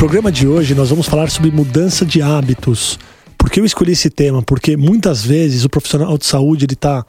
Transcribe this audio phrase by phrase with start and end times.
[0.00, 2.98] Programa de hoje nós vamos falar sobre mudança de hábitos.
[3.36, 4.40] Por que eu escolhi esse tema?
[4.40, 7.04] Porque muitas vezes o profissional de saúde ele tá,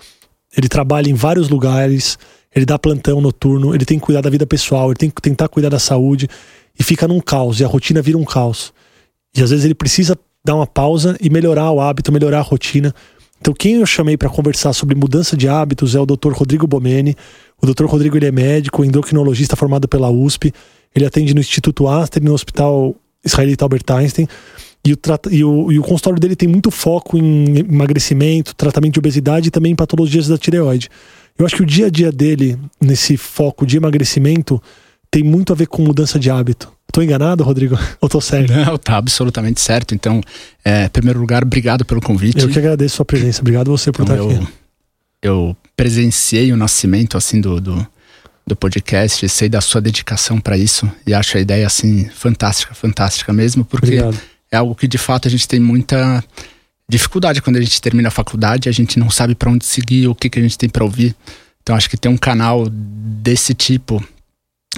[0.57, 2.19] ele trabalha em vários lugares,
[2.53, 5.47] ele dá plantão noturno, ele tem que cuidar da vida pessoal, ele tem que tentar
[5.47, 6.27] cuidar da saúde
[6.77, 8.73] e fica num caos, e a rotina vira um caos.
[9.33, 12.93] E às vezes ele precisa dar uma pausa e melhorar o hábito, melhorar a rotina.
[13.39, 16.33] Então, quem eu chamei para conversar sobre mudança de hábitos é o Dr.
[16.33, 17.15] Rodrigo Bomeni.
[17.61, 17.85] O Dr.
[17.85, 20.53] Rodrigo ele é médico, endocrinologista formado pela USP.
[20.95, 24.27] Ele atende no Instituto Astor, no Hospital Israelita Albert Einstein.
[24.83, 24.97] E o,
[25.29, 29.51] e, o, e o consultório dele tem muito foco em emagrecimento, tratamento de obesidade e
[29.51, 30.89] também em patologias da tireoide.
[31.37, 34.61] Eu acho que o dia a dia dele, nesse foco de emagrecimento,
[35.09, 36.71] tem muito a ver com mudança de hábito.
[36.91, 37.77] Tô enganado, Rodrigo?
[38.01, 38.51] Ou tô certo?
[38.51, 39.95] Não, tá absolutamente certo.
[39.95, 40.21] Então,
[40.63, 42.41] é, em primeiro lugar, obrigado pelo convite.
[42.41, 43.41] Eu que agradeço a sua presença.
[43.41, 44.53] Obrigado você por então, estar eu, aqui.
[45.21, 47.87] Eu presenciei o nascimento, assim, do, do,
[48.45, 53.31] do podcast, sei da sua dedicação para isso e acho a ideia, assim, fantástica, fantástica
[53.31, 54.21] mesmo, porque Obrigado.
[54.51, 56.23] é algo que, de fato, a gente tem muita
[56.89, 60.15] dificuldade quando a gente termina a faculdade, a gente não sabe para onde seguir, o
[60.15, 61.15] que, que a gente tem para ouvir.
[61.61, 64.03] Então, acho que ter um canal desse tipo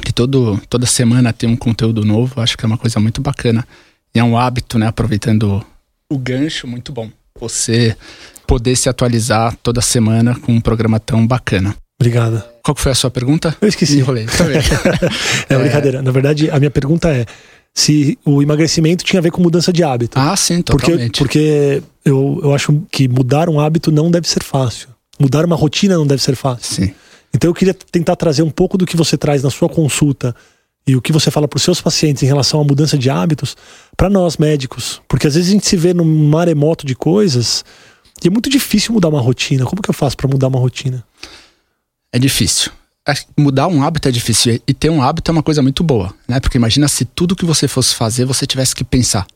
[0.01, 3.65] que todo, toda semana tem um conteúdo novo, acho que é uma coisa muito bacana.
[4.13, 4.87] E é um hábito, né?
[4.87, 5.65] Aproveitando
[6.09, 7.09] o gancho, muito bom.
[7.39, 7.97] Você
[8.45, 11.75] poder se atualizar toda semana com um programa tão bacana.
[12.03, 12.43] Obrigado.
[12.61, 13.55] Qual foi a sua pergunta?
[13.61, 13.99] Eu esqueci.
[13.99, 14.25] Enrolei.
[14.25, 14.51] Vendo?
[15.49, 16.01] é brincadeira.
[16.01, 17.25] Na verdade, a minha pergunta é
[17.73, 20.19] se o emagrecimento tinha a ver com mudança de hábito.
[20.19, 21.17] ah, sim, porque totalmente.
[21.17, 24.89] porque eu, eu acho que mudar um hábito não deve ser fácil.
[25.17, 26.85] Mudar uma rotina não deve ser fácil.
[26.85, 26.93] Sim.
[27.33, 30.35] Então eu queria tentar trazer um pouco do que você traz na sua consulta
[30.85, 33.55] e o que você fala para os seus pacientes em relação à mudança de hábitos
[33.95, 37.63] para nós médicos, porque às vezes a gente se vê num maremoto de coisas
[38.23, 39.65] e é muito difícil mudar uma rotina.
[39.65, 41.03] Como que eu faço para mudar uma rotina?
[42.13, 42.71] É difícil.
[43.37, 46.39] Mudar um hábito é difícil e ter um hábito é uma coisa muito boa, né?
[46.39, 49.27] Porque imagina se tudo que você fosse fazer você tivesse que pensar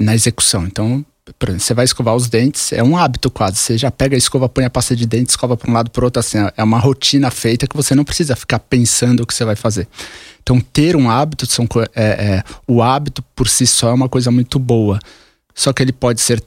[0.00, 0.66] na execução.
[0.66, 1.04] Então,
[1.38, 3.56] por exemplo, você vai escovar os dentes, é um hábito quase.
[3.58, 6.04] Você já pega a escova, põe a pasta de dente, escova para um lado para
[6.04, 9.44] outro, assim, é uma rotina feita que você não precisa ficar pensando o que você
[9.44, 9.86] vai fazer.
[10.42, 14.30] Então, ter um hábito, são, é, é, o hábito por si só é uma coisa
[14.30, 14.98] muito boa.
[15.54, 16.42] Só que ele pode ser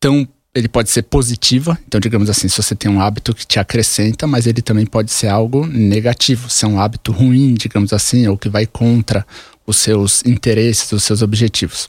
[0.00, 0.26] tão.
[0.56, 4.26] Ele pode ser positiva, então, digamos assim, se você tem um hábito que te acrescenta,
[4.26, 8.48] mas ele também pode ser algo negativo, ser um hábito ruim, digamos assim, ou que
[8.48, 9.26] vai contra
[9.66, 11.88] os seus interesses, os seus objetivos.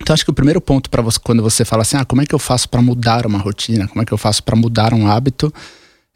[0.00, 2.26] Então acho que o primeiro ponto para você quando você fala assim, ah, como é
[2.26, 5.06] que eu faço para mudar uma rotina, como é que eu faço para mudar um
[5.06, 5.54] hábito,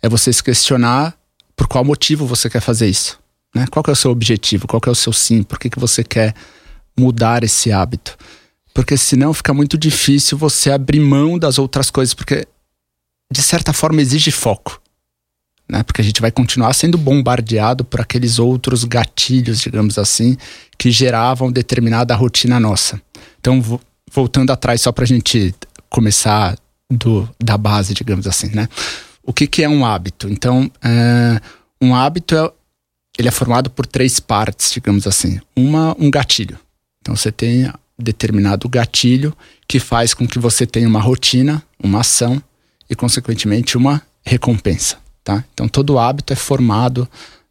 [0.03, 1.17] é você se questionar
[1.55, 3.17] por qual motivo você quer fazer isso,
[3.55, 3.65] né?
[3.71, 6.35] Qual é o seu objetivo, qual é o seu sim, por que que você quer
[6.99, 8.19] mudar esse hábito?
[8.77, 12.47] Porque senão fica muito difícil você abrir mão das outras coisas, porque
[13.33, 14.79] de certa forma exige foco.
[15.67, 15.83] Né?
[15.83, 20.37] Porque a gente vai continuar sendo bombardeado por aqueles outros gatilhos, digamos assim,
[20.77, 23.01] que geravam determinada rotina nossa.
[23.41, 23.81] Então, vo-
[24.13, 25.55] voltando atrás, só para a gente
[25.89, 26.55] começar
[26.93, 28.69] do, da base, digamos assim, né?
[29.23, 30.29] O que, que é um hábito?
[30.29, 31.41] Então, é,
[31.81, 32.53] um hábito é,
[33.19, 35.41] ele é formado por três partes, digamos assim.
[35.57, 36.59] Uma, um gatilho.
[37.01, 39.37] Então, você tem determinado gatilho
[39.67, 42.43] que faz com que você tenha uma rotina, uma ação
[42.89, 45.45] e, consequentemente, uma recompensa, tá?
[45.55, 47.09] Então, todo hábito é formado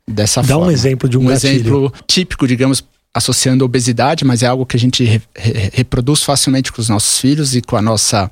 [0.08, 1.54] dessa Dá forma um exemplo de um, um gatilho.
[1.54, 2.84] exemplo típico, digamos,
[3.14, 6.90] associando a obesidade, mas é algo que a gente re- re- reproduz facilmente com os
[6.90, 8.30] nossos filhos e com a nossa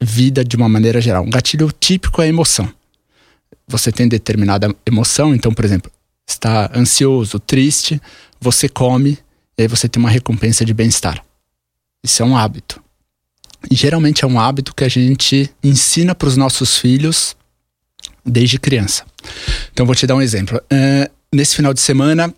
[0.00, 1.24] vida de uma maneira geral.
[1.24, 2.68] Um gatilho típico é a emoção.
[3.68, 5.90] Você tem determinada emoção, então, por exemplo,
[6.28, 8.00] está ansioso, triste,
[8.40, 9.18] você come
[9.56, 11.24] e aí você tem uma recompensa de bem-estar.
[12.06, 12.80] Isso é um hábito.
[13.68, 17.34] E geralmente é um hábito que a gente ensina para os nossos filhos
[18.24, 19.04] desde criança.
[19.72, 20.60] Então, vou te dar um exemplo.
[20.70, 22.32] É, nesse final de semana,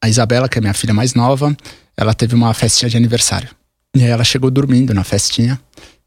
[0.00, 1.56] a Isabela, que é minha filha mais nova,
[1.96, 3.50] ela teve uma festinha de aniversário.
[3.96, 5.60] E aí ela chegou dormindo na festinha.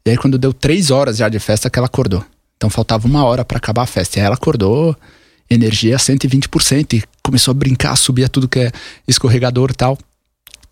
[0.06, 2.24] E aí, quando deu três horas já de festa, que ela acordou.
[2.56, 4.18] Então faltava uma hora para acabar a festa.
[4.18, 4.96] E aí ela acordou,
[5.50, 8.72] energia 120%, e começou a brincar, subia tudo que é
[9.06, 9.98] escorregador e tal.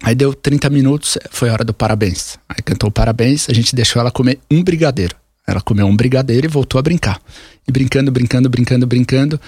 [0.03, 2.39] Aí deu 30 minutos, foi a hora do parabéns.
[2.49, 5.17] Aí cantou o parabéns, a gente deixou ela comer um brigadeiro.
[5.47, 7.21] Ela comeu um brigadeiro e voltou a brincar.
[7.67, 9.41] E brincando, brincando, brincando, brincando.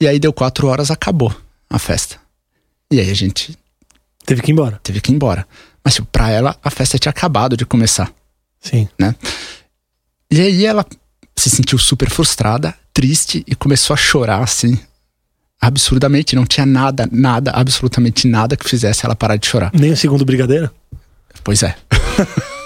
[0.00, 1.34] E aí deu quatro horas, acabou
[1.68, 2.16] a festa.
[2.90, 3.56] E aí a gente
[4.30, 4.78] Teve que ir embora.
[4.82, 5.46] Teve que ir embora.
[5.84, 8.12] Mas, tipo, pra ela, a festa tinha acabado de começar.
[8.60, 8.88] Sim.
[8.98, 9.14] Né?
[10.30, 10.86] E aí ela
[11.36, 14.78] se sentiu super frustrada, triste e começou a chorar, assim,
[15.60, 16.34] absurdamente.
[16.34, 19.70] Não tinha nada, nada, absolutamente nada que fizesse ela parar de chorar.
[19.74, 20.70] Nem o segundo brigadeiro?
[21.42, 21.74] Pois é.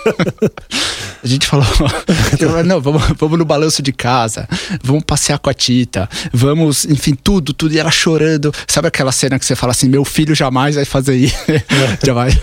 [1.25, 1.65] A gente falou,
[2.67, 4.47] não, vamos, vamos no balanço de casa,
[4.83, 7.73] vamos passear com a Tita, vamos, enfim, tudo, tudo.
[7.73, 8.53] E ela chorando.
[8.69, 11.35] Sabe aquela cena que você fala assim: meu filho jamais vai fazer isso?
[11.55, 12.07] É.
[12.07, 12.39] jamais.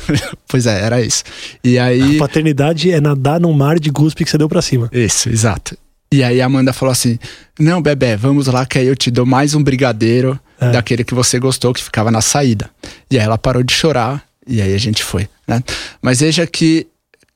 [0.48, 1.24] Pois é, era isso.
[1.64, 2.16] E aí.
[2.16, 4.90] A paternidade é nadar num mar de guspe que você deu pra cima.
[4.92, 5.78] Isso, exato.
[6.14, 7.18] E aí a Amanda falou assim:
[7.58, 10.72] Não, bebê, vamos lá que aí eu te dou mais um brigadeiro é.
[10.72, 12.70] daquele que você gostou, que ficava na saída.
[13.10, 15.64] E aí ela parou de chorar e aí a gente foi, né?
[16.02, 16.88] Mas veja que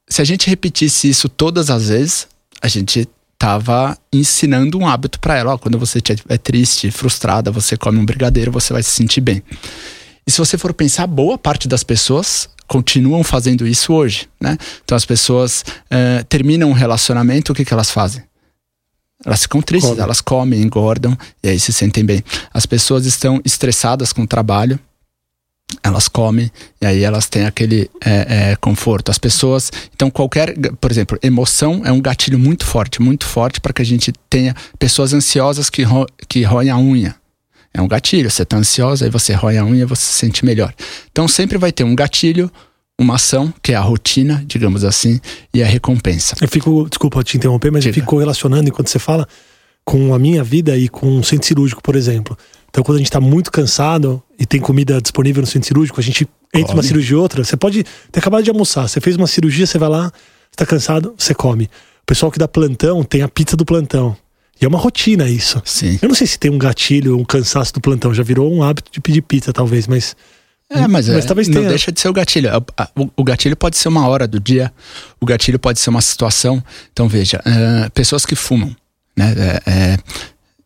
[0.09, 2.27] se a gente repetisse isso todas as vezes,
[2.61, 3.07] a gente
[3.39, 5.53] tava ensinando um hábito para ela.
[5.53, 9.41] Ó, quando você é triste, frustrada, você come um brigadeiro, você vai se sentir bem.
[10.27, 14.57] E se você for pensar, boa parte das pessoas continuam fazendo isso hoje, né?
[14.83, 18.23] Então as pessoas uh, terminam um relacionamento, o que, que elas fazem?
[19.25, 20.01] Elas ficam tristes, Come.
[20.01, 22.23] elas comem, engordam e aí se sentem bem.
[22.53, 24.79] As pessoas estão estressadas com o trabalho,
[25.81, 29.09] elas comem e aí elas têm aquele é, é, conforto.
[29.09, 33.73] As pessoas, então qualquer, por exemplo, emoção é um gatilho muito forte, muito forte para
[33.73, 37.15] que a gente tenha pessoas ansiosas que, ro que roem a unha.
[37.73, 40.73] É um gatilho, você está ansiosa, aí você rói a unha, você se sente melhor.
[41.11, 42.49] Então sempre vai ter um gatilho,
[42.99, 45.19] uma ação, que é a rotina, digamos assim,
[45.53, 46.35] e a recompensa.
[46.41, 47.97] Eu fico, desculpa te interromper, mas Diga.
[47.97, 49.27] eu fico relacionando enquanto você fala
[49.83, 52.37] com a minha vida e com um centro cirúrgico, por exemplo.
[52.69, 56.03] Então, quando a gente está muito cansado e tem comida disponível no centro cirúrgico, a
[56.03, 56.77] gente entre come.
[56.77, 59.77] uma cirurgia e outra, você pode ter acabado de almoçar, você fez uma cirurgia, você
[59.77, 60.11] vai lá,
[60.51, 61.65] está cansado, você come.
[61.65, 64.15] O pessoal que dá plantão tem a pizza do plantão.
[64.59, 65.61] E é uma rotina isso.
[65.65, 65.99] Sim.
[66.01, 68.13] Eu não sei se tem um gatilho, um cansaço do plantão.
[68.13, 70.15] Já virou um hábito de pedir pizza, talvez, mas.
[70.69, 71.69] É, mas, mas é, talvez não tenha.
[71.69, 72.49] deixa de ser o gatilho.
[73.15, 74.73] O, gatilho pode ser uma hora do dia,
[75.21, 76.63] o gatilho pode ser uma situação.
[76.91, 78.75] Então, veja, uh, pessoas que fumam,
[79.15, 79.33] né?
[79.37, 79.97] É, é,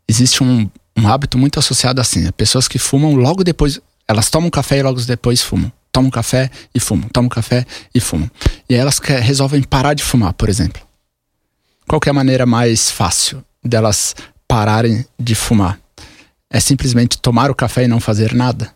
[0.08, 2.22] existe um, um hábito muito associado assim.
[2.22, 2.32] Né?
[2.32, 3.80] Pessoas que fumam logo depois.
[4.08, 5.72] Elas tomam café e logo depois fumam.
[5.92, 7.10] Tomam café e fumam.
[7.10, 8.30] Tomam café e fumam.
[8.70, 10.82] E aí elas resolvem parar de fumar, por exemplo.
[11.88, 14.16] Qual é a maneira mais fácil delas
[14.48, 15.80] pararem de fumar?
[16.50, 18.74] É simplesmente tomar o café e não fazer nada?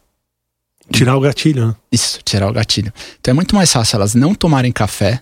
[0.92, 1.76] Tirar o gatilho, né?
[1.92, 2.94] Isso, tirar o gatilho.
[3.20, 5.22] Então é muito mais fácil elas não tomarem café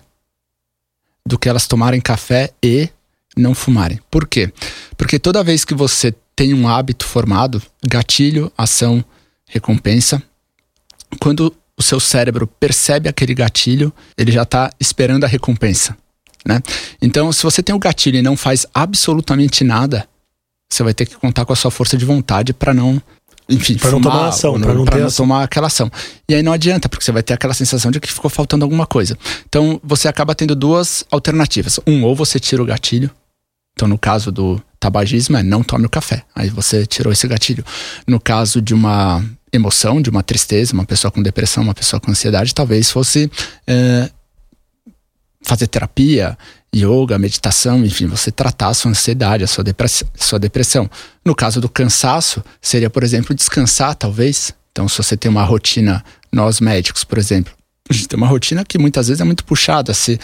[1.24, 2.88] do que elas tomarem café e
[3.36, 4.00] não fumarem.
[4.10, 4.52] Por quê?
[4.96, 9.04] Porque toda vez que você tem um hábito formado, gatilho, ação,
[9.46, 10.22] recompensa.
[11.20, 15.96] Quando o seu cérebro percebe aquele gatilho, ele já está esperando a recompensa.
[16.44, 16.60] Né?
[17.00, 20.08] Então, se você tem o gatilho e não faz absolutamente nada,
[20.68, 23.00] você vai ter que contar com a sua força de vontade para não,
[23.48, 25.90] enfim, para não tomar ação, para não, não tomar aquela ação.
[26.28, 28.86] E aí não adianta, porque você vai ter aquela sensação de que ficou faltando alguma
[28.86, 29.18] coisa.
[29.48, 31.78] Então, você acaba tendo duas alternativas.
[31.86, 33.10] Um, ou você tira o gatilho.
[33.74, 36.24] Então, no caso do tabagismo é não tome o café.
[36.34, 37.64] Aí você tirou esse gatilho.
[38.06, 42.10] No caso de uma emoção, de uma tristeza, uma pessoa com depressão, uma pessoa com
[42.10, 43.30] ansiedade, talvez fosse
[43.66, 44.10] é,
[45.42, 46.36] fazer terapia,
[46.74, 50.90] yoga, meditação, enfim, você tratar a sua ansiedade, a sua, depress sua depressão.
[51.24, 54.54] No caso do cansaço, seria, por exemplo, descansar, talvez.
[54.70, 56.02] Então, se você tem uma rotina,
[56.32, 57.52] nós médicos, por exemplo,
[57.88, 59.92] a gente tem uma rotina que muitas vezes é muito puxada.
[59.92, 60.18] Se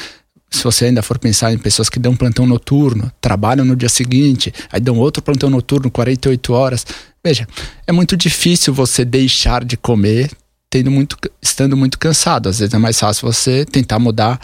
[0.50, 4.52] se você ainda for pensar em pessoas que dão plantão noturno, trabalham no dia seguinte,
[4.72, 6.86] aí dão outro plantão noturno, 48 horas.
[7.22, 7.46] Veja,
[7.86, 10.30] é muito difícil você deixar de comer
[10.70, 12.48] tendo muito, estando muito cansado.
[12.48, 14.40] Às vezes é mais fácil você tentar mudar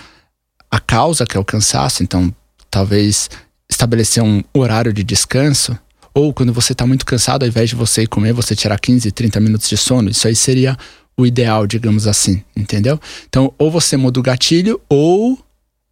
[0.75, 2.03] a causa, que é o cansaço.
[2.03, 2.35] Então,
[2.69, 3.31] talvez
[3.71, 5.79] estabelecer um horário de descanso.
[6.13, 9.13] Ou quando você está muito cansado, ao invés de você ir comer, você tirar 15,
[9.13, 10.11] 30 minutos de sono.
[10.11, 10.77] Isso aí seria
[11.17, 13.01] o ideal, digamos assim, entendeu?
[13.29, 15.39] Então, ou você muda o gatilho, ou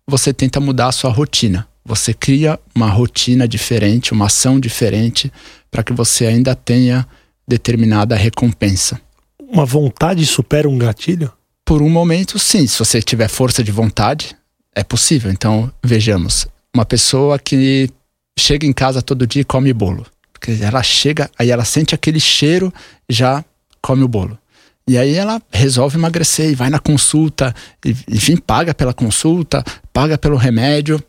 [0.04, 1.68] você tenta mudar a sua rotina.
[1.84, 5.32] Você cria uma rotina diferente, uma ação diferente,
[5.70, 7.06] para que você ainda tenha
[7.46, 9.00] determinada recompensa.
[9.40, 11.30] Uma vontade supera um gatilho?
[11.64, 12.66] Por um momento, sim.
[12.66, 14.36] Se você tiver força de vontade,
[14.74, 15.30] é possível.
[15.30, 16.46] Então, vejamos.
[16.74, 17.90] Uma pessoa que
[18.38, 20.06] chega em casa todo dia e come bolo.
[20.32, 22.72] Porque ela chega, aí ela sente aquele cheiro,
[23.08, 23.44] já
[23.80, 24.38] come o bolo.
[24.88, 27.54] E aí ela resolve emagrecer e vai na consulta,
[28.08, 29.62] enfim, paga pela consulta,
[29.92, 31.02] paga pelo remédio.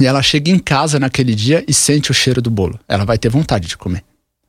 [0.00, 2.78] E ela chega em casa naquele dia e sente o cheiro do bolo.
[2.88, 4.02] Ela vai ter vontade de comer.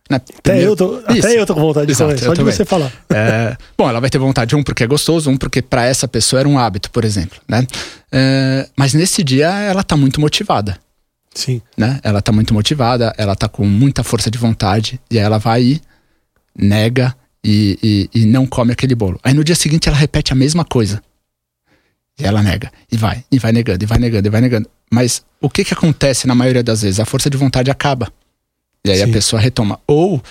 [0.09, 2.53] Até, eu tô, até eu tô com vontade de Exato, comer, só de também.
[2.53, 2.91] você falar.
[3.09, 6.39] É, bom, ela vai ter vontade, um, porque é gostoso, um, porque para essa pessoa
[6.39, 7.39] era um hábito, por exemplo.
[7.47, 7.65] Né?
[8.11, 10.77] É, mas nesse dia ela tá muito motivada.
[11.33, 11.61] Sim.
[11.77, 11.99] Né?
[12.03, 15.63] Ela tá muito motivada, ela tá com muita força de vontade, e aí ela vai
[15.63, 15.81] e
[16.57, 19.19] nega e, e, e não come aquele bolo.
[19.23, 21.01] Aí no dia seguinte ela repete a mesma coisa.
[22.19, 24.67] E ela nega, e vai, e vai negando, e vai negando, e vai negando.
[24.91, 26.99] Mas o que que acontece na maioria das vezes?
[26.99, 28.11] A força de vontade acaba.
[28.87, 29.09] E aí Sim.
[29.09, 29.79] a pessoa retoma.
[29.87, 30.21] Ou,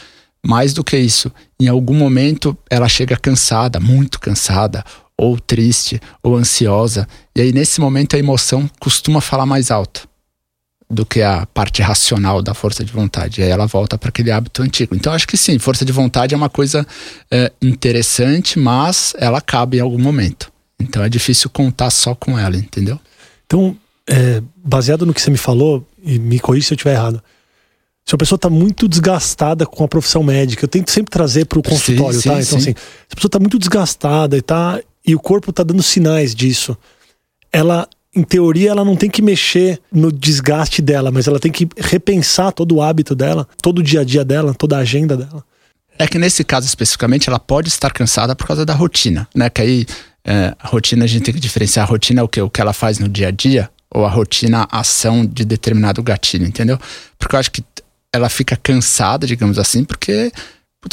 [0.44, 4.84] mais do que isso, em algum momento ela chega cansada, muito cansada,
[5.18, 7.08] ou triste, ou ansiosa.
[7.34, 10.08] E aí nesse momento a emoção costuma falar mais alto
[10.88, 13.40] do que a parte racional da força de vontade.
[13.40, 14.94] E aí ela volta para aquele hábito antigo.
[14.94, 16.86] Então acho que sim, força de vontade é uma coisa
[17.30, 20.52] é, interessante, mas ela acaba em algum momento.
[20.78, 23.00] Então é difícil contar só com ela, entendeu?
[23.46, 23.76] Então,
[24.08, 27.22] é, baseado no que você me falou, e me corrija se eu estiver errado,
[28.08, 31.58] se a pessoa está muito desgastada com a profissão médica, eu tento sempre trazer para
[31.58, 32.40] o consultório, sim, tá?
[32.40, 32.70] Sim, então, sim.
[32.70, 36.32] assim, se a pessoa está muito desgastada e tá, e o corpo está dando sinais
[36.32, 36.76] disso,
[37.52, 41.68] ela em teoria, ela não tem que mexer no desgaste dela, mas ela tem que
[41.76, 45.44] repensar todo o hábito dela, todo o dia a dia dela, toda a agenda dela.
[45.98, 49.50] É que nesse caso especificamente, ela pode estar cansada por causa da rotina, né?
[49.50, 49.86] Que aí
[50.24, 51.86] é, a rotina a gente tem que diferenciar.
[51.86, 52.40] A rotina é o que?
[52.40, 56.02] O que ela faz no dia a dia ou a rotina a ação de determinado
[56.02, 56.78] gatilho, entendeu?
[57.18, 57.62] Porque eu acho que
[58.16, 60.32] ela fica cansada, digamos assim, porque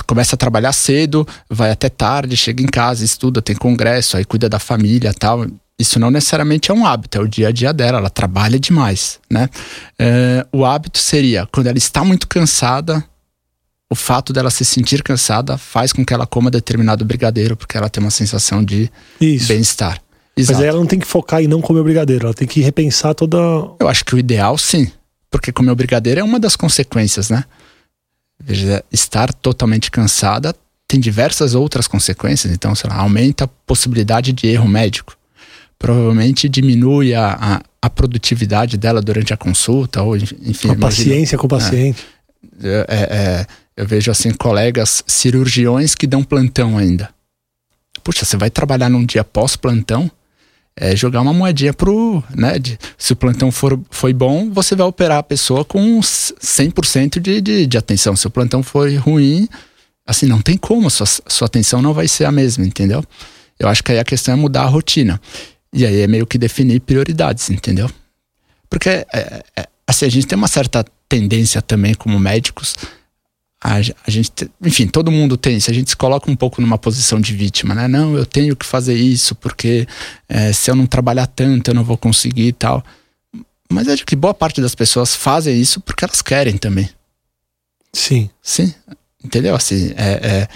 [0.07, 4.49] começa a trabalhar cedo, vai até tarde, chega em casa, estuda, tem congresso, aí cuida
[4.49, 5.45] da família tal
[5.77, 9.19] isso não necessariamente é um hábito, é o dia a dia dela, ela trabalha demais,
[9.29, 9.49] né?
[9.97, 13.03] É, o hábito seria, quando ela está muito cansada,
[13.89, 17.89] o fato dela se sentir cansada faz com que ela coma determinado brigadeiro, porque ela
[17.89, 18.89] tem uma sensação de
[19.19, 20.01] bem-estar.
[20.35, 22.61] Mas aí ela não tem que focar em não comer o brigadeiro, ela tem que
[22.61, 23.37] repensar toda.
[23.79, 24.91] Eu acho que o ideal sim,
[25.33, 27.43] porque comer o brigadeiro é uma das consequências, né?
[28.39, 30.53] Veja, estar totalmente cansada
[30.87, 35.17] tem diversas outras consequências, então, sei lá, aumenta a possibilidade de erro médico
[35.83, 40.69] provavelmente diminui a, a, a, produtividade dela durante a consulta, ou enfim.
[40.69, 42.05] A paciência com o paciente.
[42.63, 47.09] É, é, é, eu vejo assim colegas cirurgiões que dão plantão ainda.
[48.01, 50.09] Puxa, você vai trabalhar num dia pós-plantão,
[50.75, 54.87] é jogar uma moedinha pro, né, de, se o plantão for, foi bom, você vai
[54.87, 58.15] operar a pessoa com 100% de, de, de atenção.
[58.15, 59.47] Se o plantão foi ruim,
[60.05, 63.03] assim, não tem como, sua, sua atenção não vai ser a mesma, entendeu?
[63.59, 65.21] Eu acho que aí a questão é mudar a rotina.
[65.71, 67.89] E aí é meio que definir prioridades, entendeu?
[68.69, 69.05] Porque é,
[69.55, 72.75] é, assim, a gente tem uma certa tendência também como médicos.
[73.63, 75.59] A, a gente, enfim, todo mundo tem.
[75.59, 77.87] Se a gente se coloca um pouco numa posição de vítima, né?
[77.87, 79.87] Não, eu tenho que fazer isso porque
[80.27, 82.83] é, se eu não trabalhar tanto eu não vou conseguir e tal.
[83.71, 86.89] Mas acho que boa parte das pessoas fazem isso porque elas querem também.
[87.93, 88.29] Sim.
[88.41, 88.73] Sim.
[89.23, 89.55] Entendeu?
[89.55, 90.47] Assim, é, é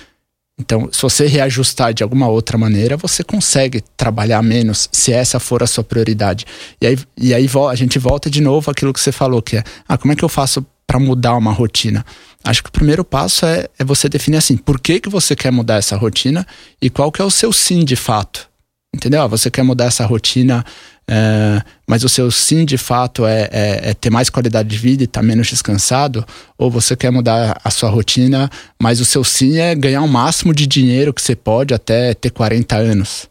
[0.60, 5.62] então, se você reajustar de alguma outra maneira, você consegue trabalhar menos, se essa for
[5.62, 6.46] a sua prioridade.
[6.82, 9.64] E aí, e aí a gente volta de novo àquilo que você falou, que é,
[9.88, 12.06] ah, como é que eu faço para mudar uma rotina?
[12.44, 15.52] Acho que o primeiro passo é, é você definir assim, por que, que você quer
[15.52, 16.48] mudar essa rotina
[16.82, 18.48] e qual que é o seu sim de fato.
[18.96, 19.22] Entendeu?
[19.22, 20.66] Ah, você quer mudar essa rotina
[21.10, 25.04] é, mas o seu sim de fato é, é, é ter mais qualidade de vida
[25.04, 26.26] e estar tá menos descansado,
[26.58, 28.50] ou você quer mudar a sua rotina,
[28.82, 32.30] mas o seu sim é ganhar o máximo de dinheiro que você pode até ter
[32.30, 33.30] 40 anos.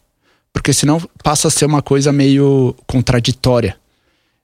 [0.51, 3.77] Porque senão passa a ser uma coisa meio contraditória.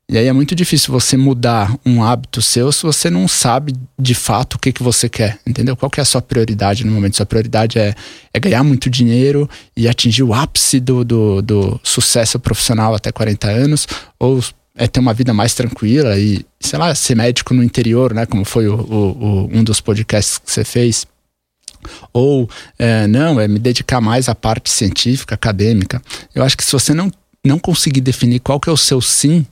[0.09, 4.13] E aí é muito difícil você mudar um hábito seu se você não sabe de
[4.13, 5.77] fato o que, que você quer, entendeu?
[5.77, 7.15] Qual que é a sua prioridade no momento?
[7.15, 7.95] Sua prioridade é,
[8.33, 13.49] é ganhar muito dinheiro e atingir o ápice do, do, do sucesso profissional até 40
[13.49, 13.87] anos,
[14.19, 14.43] ou
[14.75, 18.25] é ter uma vida mais tranquila e, sei lá, ser médico no interior, né?
[18.25, 21.05] Como foi o, o, o um dos podcasts que você fez.
[22.11, 26.01] Ou, é, não, é me dedicar mais à parte científica, acadêmica.
[26.33, 27.11] Eu acho que se você não,
[27.45, 29.45] não conseguir definir qual que é o seu sim,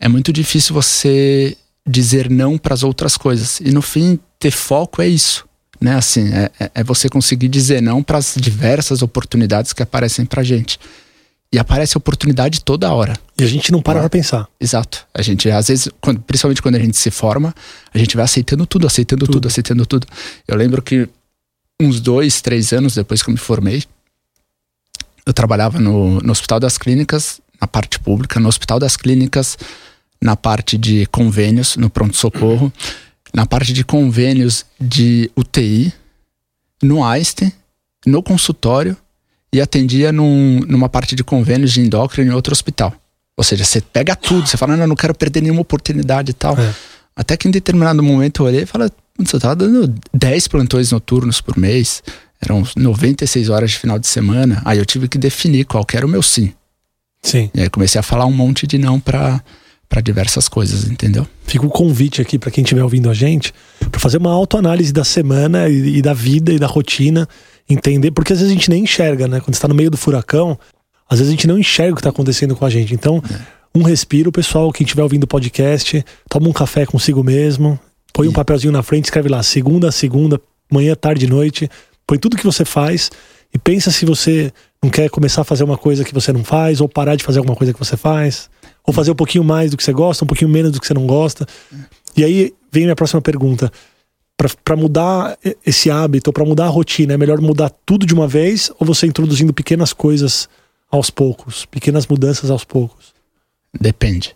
[0.00, 3.60] é muito difícil você dizer não para as outras coisas.
[3.60, 5.46] E no fim, ter foco é isso.
[5.80, 5.94] Né?
[5.94, 10.42] Assim, é, é, é você conseguir dizer não para as diversas oportunidades que aparecem para
[10.42, 10.78] gente.
[11.50, 13.14] E aparece oportunidade toda hora.
[13.38, 14.02] E a gente não para é.
[14.02, 14.46] pra pensar.
[14.60, 15.06] Exato.
[15.14, 17.54] A gente, às vezes, quando, principalmente quando a gente se forma,
[17.92, 19.34] a gente vai aceitando tudo, aceitando tudo.
[19.34, 20.06] tudo, aceitando tudo.
[20.46, 21.08] Eu lembro que
[21.80, 23.82] uns dois, três anos depois que eu me formei,
[25.24, 29.56] eu trabalhava no, no Hospital das Clínicas, na parte pública, no Hospital das Clínicas,
[30.20, 32.72] na parte de convênios no pronto-socorro,
[33.34, 35.92] na parte de convênios de UTI,
[36.82, 37.52] no Einstein,
[38.06, 38.96] no consultório
[39.52, 42.94] e atendia num, numa parte de convênios de endócrino em outro hospital.
[43.36, 46.58] Ou seja, você pega tudo, você fala, não, não quero perder nenhuma oportunidade e tal.
[46.58, 46.74] É.
[47.14, 51.40] Até que em determinado momento eu olhei e falei, você estava dando 10 plantões noturnos
[51.40, 52.02] por mês,
[52.40, 54.62] eram 96 horas de final de semana.
[54.64, 56.52] Aí eu tive que definir qual era o meu sim.
[57.22, 57.50] Sim.
[57.54, 59.42] E aí comecei a falar um monte de não para
[59.88, 61.26] para diversas coisas, entendeu?
[61.44, 63.54] Fica o convite aqui para quem estiver ouvindo a gente
[63.90, 67.26] para fazer uma autoanálise da semana e, e, da vida e da rotina,
[67.68, 69.40] entender, porque às vezes a gente nem enxerga, né?
[69.40, 70.58] Quando está no meio do furacão,
[71.08, 72.92] às vezes a gente não enxerga o que está acontecendo com a gente.
[72.92, 73.78] Então, é.
[73.78, 77.80] um respiro, pessoal, quem estiver ouvindo o podcast, toma um café consigo mesmo,
[78.12, 78.28] põe e...
[78.28, 80.38] um papelzinho na frente, escreve lá segunda, segunda,
[80.70, 81.68] manhã, tarde, noite,
[82.06, 83.10] põe tudo que você faz
[83.54, 84.52] e pensa se você
[84.82, 87.38] não quer começar a fazer uma coisa que você não faz ou parar de fazer
[87.38, 88.50] alguma coisa que você faz
[88.88, 90.94] ou fazer um pouquinho mais do que você gosta, um pouquinho menos do que você
[90.94, 91.46] não gosta.
[92.16, 93.70] E aí vem minha próxima pergunta.
[94.64, 98.72] Para mudar esse hábito, para mudar a rotina, é melhor mudar tudo de uma vez
[98.80, 100.48] ou você introduzindo pequenas coisas
[100.90, 103.12] aos poucos, pequenas mudanças aos poucos?
[103.78, 104.34] Depende.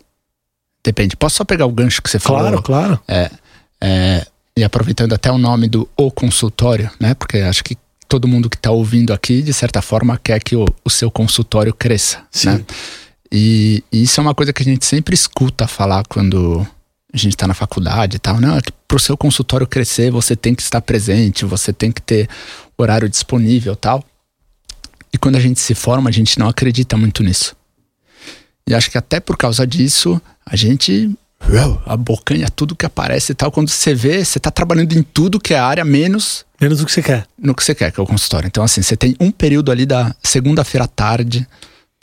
[0.85, 1.17] Depende.
[1.17, 2.41] Posso só pegar o gancho que você falou?
[2.41, 2.99] Claro, claro.
[3.07, 3.31] É,
[3.81, 7.15] é, e aproveitando até o nome do O Consultório, né?
[7.15, 7.75] Porque acho que
[8.07, 11.73] todo mundo que está ouvindo aqui, de certa forma, quer que o, o seu consultório
[11.73, 12.21] cresça.
[12.29, 12.49] Sim.
[12.49, 12.65] Né?
[13.35, 16.65] E, e, isso é uma coisa que a gente sempre escuta falar quando
[17.11, 18.39] a gente está na faculdade e tal.
[18.39, 21.91] Não, é que para o seu consultório crescer, você tem que estar presente, você tem
[21.91, 22.29] que ter
[22.77, 24.03] horário disponível tal.
[25.11, 27.55] E quando a gente se forma, a gente não acredita muito nisso.
[28.67, 31.09] E acho que até por causa disso, a gente
[31.87, 33.51] abocanha tudo que aparece e tal.
[33.51, 36.45] Quando você vê, você está trabalhando em tudo que é área, menos.
[36.61, 37.25] Menos do que você quer.
[37.37, 38.45] No que você quer, que é o consultório.
[38.45, 41.47] Então, assim, você tem um período ali da segunda-feira à tarde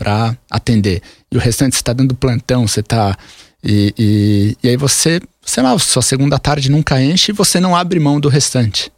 [0.01, 1.03] para atender.
[1.31, 3.15] E o restante você está dando plantão, você está.
[3.63, 7.77] E, e, e, aí você, sei lá, sua segunda tarde nunca enche e você não
[7.77, 8.91] abre mão do restante.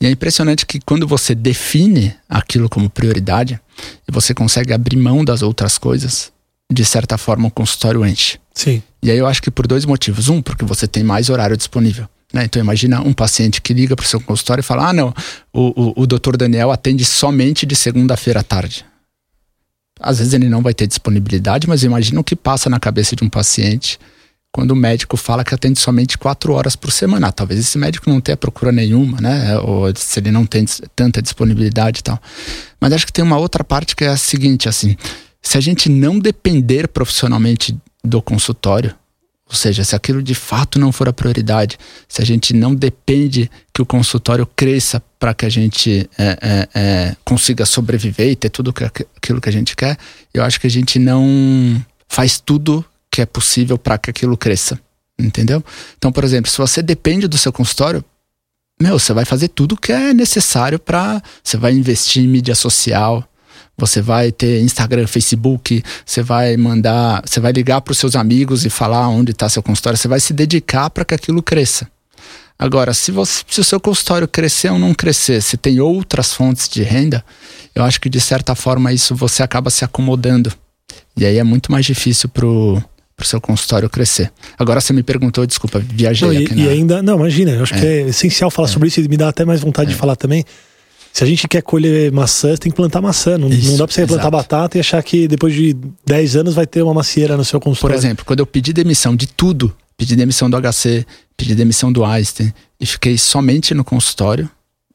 [0.00, 3.60] E é impressionante que quando você define aquilo como prioridade
[4.08, 6.32] e você consegue abrir mão das outras coisas,
[6.70, 8.40] de certa forma o consultório enche.
[8.52, 8.82] Sim.
[9.00, 10.28] E aí eu acho que por dois motivos.
[10.28, 12.08] Um, porque você tem mais horário disponível.
[12.32, 12.44] Né?
[12.44, 15.14] Então imagina um paciente que liga para o seu consultório e fala: Ah, não,
[15.52, 18.84] o, o, o doutor Daniel atende somente de segunda-feira à tarde.
[20.04, 23.24] Às vezes ele não vai ter disponibilidade, mas imagina o que passa na cabeça de
[23.24, 23.98] um paciente
[24.52, 27.32] quando o médico fala que atende somente quatro horas por semana.
[27.32, 29.58] Talvez esse médico não tenha procura nenhuma, né?
[29.58, 32.20] Ou se ele não tem tanta disponibilidade e tal.
[32.80, 34.96] Mas acho que tem uma outra parte que é a seguinte, assim,
[35.42, 38.94] se a gente não depender profissionalmente do consultório,
[39.46, 41.78] ou seja, se aquilo de fato não for a prioridade,
[42.08, 46.68] se a gente não depende que o consultório cresça para que a gente é, é,
[46.74, 49.98] é, consiga sobreviver e ter tudo que, aquilo que a gente quer,
[50.32, 54.80] eu acho que a gente não faz tudo que é possível para que aquilo cresça.
[55.18, 55.62] Entendeu?
[55.96, 58.04] Então, por exemplo, se você depende do seu consultório,
[58.80, 61.22] meu, você vai fazer tudo que é necessário para.
[61.42, 63.24] Você vai investir em mídia social,
[63.76, 68.64] você vai ter Instagram, Facebook, você vai mandar, você vai ligar para os seus amigos
[68.64, 71.88] e falar onde está seu consultório, você vai se dedicar para que aquilo cresça.
[72.56, 76.68] Agora, se, você, se o seu consultório crescer ou não crescer, se tem outras fontes
[76.68, 77.24] de renda,
[77.74, 80.52] eu acho que de certa forma isso você acaba se acomodando.
[81.16, 82.82] E aí é muito mais difícil pro
[83.16, 84.30] pro seu consultório crescer.
[84.58, 87.78] Agora você me perguntou, desculpa, viajei não, e, e ainda, não, imagina, eu acho é.
[87.78, 88.72] que é essencial falar é.
[88.72, 89.92] sobre isso e me dá até mais vontade é.
[89.92, 90.44] de falar também.
[91.14, 93.38] Se a gente quer colher maçã, tem que plantar maçã.
[93.38, 94.14] Não, Isso, não dá pra você exato.
[94.14, 97.60] plantar batata e achar que depois de 10 anos vai ter uma macieira no seu
[97.60, 97.94] consultório.
[97.94, 102.04] Por exemplo, quando eu pedi demissão de tudo, pedi demissão do HC, pedi demissão do
[102.04, 104.50] Einstein e fiquei somente no consultório,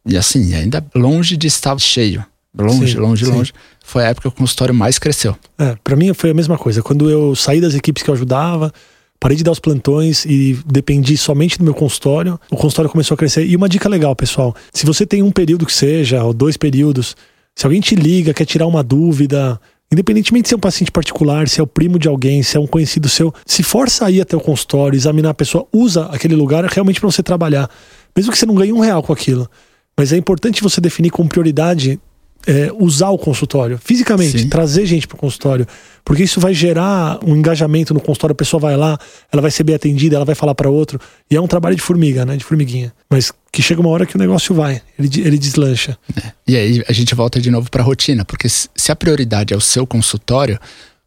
[0.06, 2.26] e assim, ainda longe de estar cheio.
[2.54, 3.32] Longe, sim, longe, sim.
[3.32, 3.54] longe.
[3.82, 5.38] Foi a época que o consultório mais cresceu.
[5.58, 6.82] É, pra mim foi a mesma coisa.
[6.82, 8.74] Quando eu saí das equipes que eu ajudava,
[9.20, 12.40] Parei de dar os plantões e dependi somente do meu consultório.
[12.50, 13.46] O consultório começou a crescer.
[13.46, 17.16] E uma dica legal, pessoal: se você tem um período que seja, ou dois períodos,
[17.56, 19.60] se alguém te liga, quer tirar uma dúvida,
[19.92, 22.68] Independentemente de ser um paciente particular, se é o primo de alguém, se é um
[22.68, 26.64] conhecido seu, se força a ir até o consultório, examinar a pessoa, usa aquele lugar
[26.66, 27.68] realmente para você trabalhar.
[28.16, 29.50] Mesmo que você não ganhe um real com aquilo.
[29.98, 32.00] Mas é importante você definir como prioridade
[32.48, 34.50] é, usar o consultório fisicamente, Sim.
[34.50, 35.68] trazer gente para o consultório,
[36.04, 38.34] porque isso vai gerar um engajamento no consultório.
[38.34, 38.98] A pessoa vai lá,
[39.32, 41.00] ela vai ser bem atendida, ela vai falar para outro,
[41.30, 42.94] e é um trabalho de formiga, né, de formiguinha.
[43.10, 45.98] Mas que chega uma hora que o negócio vai, ele, ele deslancha.
[46.16, 46.32] É.
[46.48, 49.58] E aí a gente volta de novo para a rotina, porque se a prioridade é
[49.58, 50.60] o seu consultório,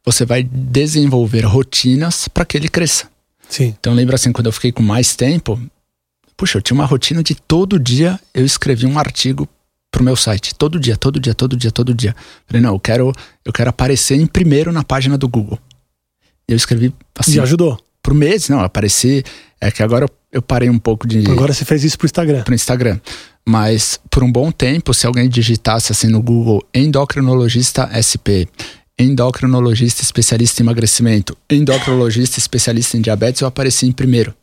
[0.05, 3.07] você vai desenvolver rotinas para que ele cresça.
[3.49, 3.75] Sim.
[3.79, 5.61] Então lembra assim, quando eu fiquei com mais tempo,
[6.37, 9.49] puxa, eu tinha uma rotina de todo dia eu escrevi um artigo
[9.93, 10.55] pro meu site.
[10.55, 12.17] Todo dia, todo dia, todo dia, todo dia.
[12.47, 13.13] Falei, não, eu quero,
[13.45, 15.59] eu quero aparecer em primeiro na página do Google.
[16.49, 17.37] E eu escrevi assim.
[17.37, 17.79] E ajudou?
[18.03, 19.23] Por mês, não, apareci.
[19.61, 21.31] É que agora eu parei um pouco de.
[21.31, 22.43] Agora você fez isso pro Instagram.
[22.43, 22.99] Pro Instagram.
[23.47, 28.49] Mas por um bom tempo, se alguém digitasse assim no Google endocrinologista SP,
[28.99, 34.35] endocrinologista especialista em emagrecimento, endocrinologista especialista em diabetes, eu apareci em primeiro.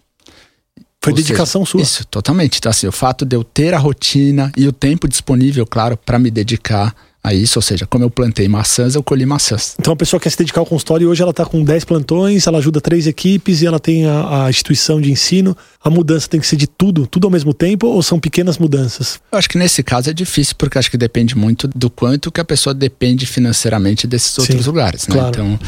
[1.02, 1.82] Foi Ou dedicação seja, sua.
[1.82, 2.58] Isso, totalmente.
[2.58, 6.20] Então, assim, o fato de eu ter a rotina e o tempo disponível, claro, para
[6.20, 9.76] me dedicar a isso, ou seja, como eu plantei maçãs, eu colhi maçãs.
[9.78, 12.48] Então a pessoa quer se dedicar ao consultório e hoje ela está com 10 plantões,
[12.48, 15.56] ela ajuda três equipes e ela tem a, a, instituição de ensino.
[15.84, 19.20] A mudança tem que ser de tudo, tudo ao mesmo tempo ou são pequenas mudanças?
[19.32, 22.40] Eu acho que nesse caso é difícil, porque acho que depende muito do quanto que
[22.40, 25.08] a pessoa depende financeiramente desses Sim, outros lugares.
[25.08, 25.16] Né?
[25.16, 25.30] Claro.
[25.30, 25.60] Então,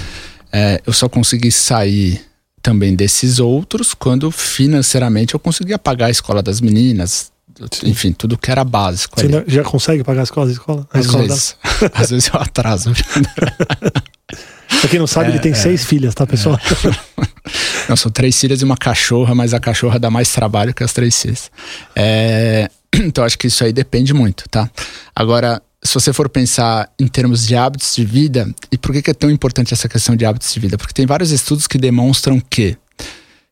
[0.54, 2.22] é, eu só consegui sair
[2.62, 7.32] também desses outros quando financeiramente eu conseguia pagar a escola das meninas,
[7.72, 7.90] Sim.
[7.90, 9.20] enfim, tudo que era básico.
[9.20, 9.44] Você ali.
[9.48, 10.48] já consegue pagar a escola?
[10.48, 11.56] A escola, a às, escola vezes,
[11.94, 12.92] às vezes eu atraso.
[14.80, 16.58] pra quem não sabe, é, ele tem é, seis filhas, tá, pessoal?
[16.58, 17.22] É.
[17.90, 20.94] Não, são três filhas e uma cachorra, mas a cachorra dá mais trabalho que as
[20.94, 21.52] três filhas.
[21.96, 24.70] É, então, acho que isso aí depende muito, tá?
[25.16, 29.12] Agora, se você for pensar em termos de hábitos de vida, e por que, que
[29.12, 30.78] é tão importante essa questão de hábitos de vida?
[30.78, 32.78] Porque tem vários estudos que demonstram que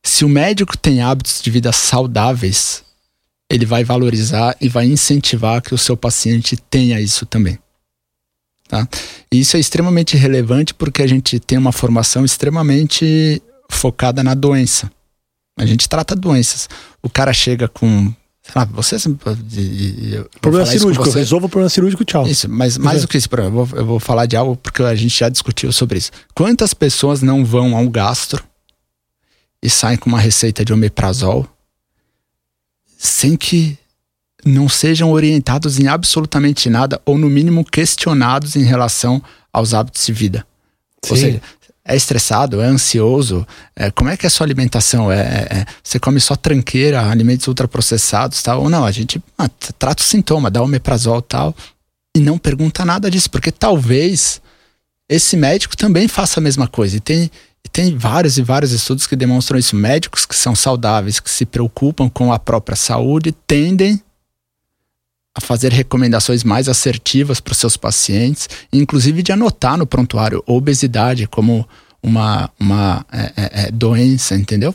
[0.04, 2.84] se o médico tem hábitos de vida saudáveis,
[3.50, 7.58] ele vai valorizar e vai incentivar que o seu paciente tenha isso também.
[8.68, 8.88] Tá?
[9.32, 14.92] E isso é extremamente relevante porque a gente tem uma formação extremamente focada na doença.
[15.58, 16.70] A gente trata doenças.
[17.02, 18.14] O cara chega com.
[18.56, 18.98] Ah, você.
[20.42, 21.20] Problema cirúrgico, você.
[21.20, 22.28] resolva o problema cirúrgico, tchau.
[22.28, 24.96] Isso, mas mais do que isso, eu vou, eu vou falar de algo porque a
[24.96, 26.12] gente já discutiu sobre isso.
[26.34, 28.44] Quantas pessoas não vão ao gastro
[29.62, 31.48] e saem com uma receita de omeprazol
[32.98, 33.78] sem que
[34.46, 40.14] não sejam orientados em absolutamente nada ou no mínimo questionados em relação aos hábitos de
[40.14, 40.46] vida.
[41.04, 41.12] Sim.
[41.12, 41.42] Ou seja,
[41.86, 45.12] é estressado, é ansioso, é, como é que é a sua alimentação?
[45.12, 48.62] É, é, é você come só tranqueira, alimentos ultraprocessados tal?
[48.62, 51.56] Ou não, a gente ah, trata o sintoma, dá omeprazol tal,
[52.16, 54.42] e não pergunta nada disso, porque talvez
[55.10, 56.98] esse médico também faça a mesma coisa.
[56.98, 57.32] E tem,
[57.72, 59.76] tem vários e vários estudos que demonstram isso.
[59.76, 64.02] Médicos que são saudáveis, que se preocupam com a própria saúde, tendem
[65.36, 71.28] a fazer recomendações mais assertivas para os seus pacientes, inclusive de anotar no prontuário obesidade
[71.28, 71.68] como
[72.02, 74.74] uma, uma é, é, é doença, entendeu?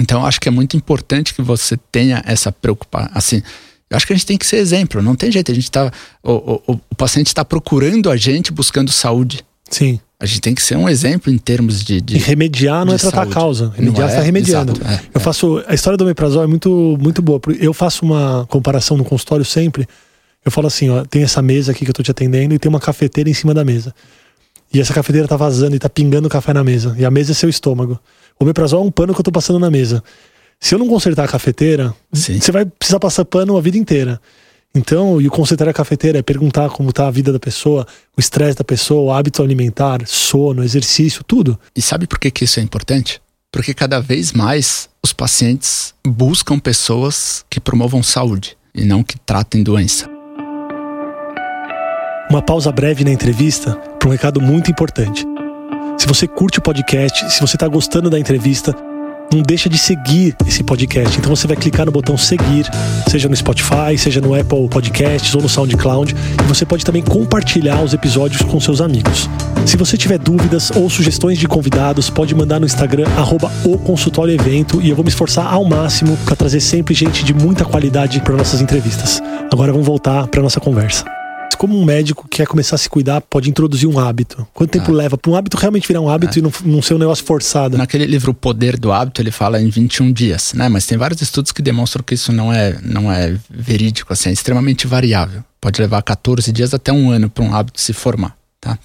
[0.00, 3.10] Então, acho que é muito importante que você tenha essa preocupação.
[3.12, 3.42] Assim,
[3.90, 5.50] eu acho que a gente tem que ser exemplo, não tem jeito.
[5.50, 5.90] A gente tá,
[6.22, 9.44] o, o, o paciente está procurando a gente buscando saúde.
[9.68, 10.00] Sim.
[10.20, 12.00] A gente tem que ser um exemplo em termos de.
[12.00, 13.30] de e remediar não é tratar saúde.
[13.30, 13.72] a causa.
[13.76, 14.24] Remediar está é?
[14.24, 14.72] remediando.
[14.72, 15.20] Exato, é, eu é.
[15.20, 15.62] faço.
[15.68, 17.40] A história do omeprazol é muito, muito boa.
[17.60, 19.86] Eu faço uma comparação no consultório sempre.
[20.44, 22.68] Eu falo assim: ó, tem essa mesa aqui que eu tô te atendendo e tem
[22.68, 23.94] uma cafeteira em cima da mesa.
[24.74, 26.96] E essa cafeteira tá vazando e tá pingando café na mesa.
[26.98, 27.98] E a mesa é seu estômago.
[28.40, 30.02] O omeprazol é um pano que eu tô passando na mesa.
[30.60, 32.40] Se eu não consertar a cafeteira, Sim.
[32.40, 34.20] você vai precisar passar pano a vida inteira.
[34.74, 38.58] Então, e o consultório cafeteira é perguntar como está a vida da pessoa, o estresse
[38.58, 41.58] da pessoa, o hábito alimentar, sono, exercício, tudo.
[41.74, 43.20] E sabe por que, que isso é importante?
[43.50, 49.62] Porque cada vez mais os pacientes buscam pessoas que promovam saúde e não que tratem
[49.62, 50.08] doença.
[52.30, 55.24] Uma pausa breve na entrevista para um recado muito importante.
[55.96, 58.76] Se você curte o podcast, se você está gostando da entrevista,
[59.32, 61.18] não deixa de seguir esse podcast.
[61.18, 62.66] Então você vai clicar no botão seguir,
[63.08, 67.82] seja no Spotify, seja no Apple Podcasts ou no SoundCloud, e você pode também compartilhar
[67.82, 69.28] os episódios com seus amigos.
[69.66, 73.50] Se você tiver dúvidas ou sugestões de convidados, pode mandar no Instagram arroba
[74.82, 78.36] e eu vou me esforçar ao máximo para trazer sempre gente de muita qualidade para
[78.36, 79.20] nossas entrevistas.
[79.52, 81.04] Agora vamos voltar para nossa conversa
[81.56, 84.46] como um médico que quer começar a se cuidar pode introduzir um hábito?
[84.52, 84.94] Quanto tempo ah.
[84.94, 86.38] leva para um hábito realmente virar um hábito ah.
[86.38, 87.76] e não, não ser um negócio forçado?
[87.76, 90.68] Naquele livro O Poder do Hábito, ele fala em 21 dias, né?
[90.68, 94.32] Mas tem vários estudos que demonstram que isso não é, não é verídico, assim, é
[94.32, 95.44] extremamente variável.
[95.60, 98.78] Pode levar 14 dias até um ano para um hábito se formar, tá?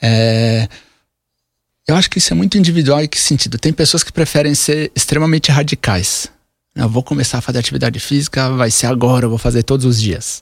[0.00, 0.68] É...
[1.86, 3.58] Eu acho que isso é muito individual em que sentido?
[3.58, 6.28] Tem pessoas que preferem ser extremamente radicais.
[6.74, 10.00] Eu vou começar a fazer atividade física, vai ser agora, eu vou fazer todos os
[10.00, 10.40] dias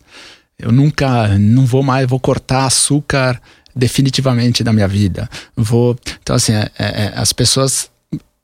[0.58, 3.40] eu nunca, não vou mais, vou cortar açúcar
[3.74, 5.30] definitivamente da minha vida.
[5.56, 7.90] Vou, então assim, é, é, é, as pessoas,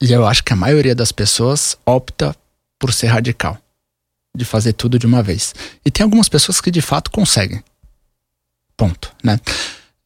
[0.00, 2.34] e eu acho que a maioria das pessoas opta
[2.78, 3.58] por ser radical,
[4.36, 5.54] de fazer tudo de uma vez.
[5.84, 7.62] E tem algumas pessoas que de fato conseguem.
[8.76, 9.40] Ponto, né?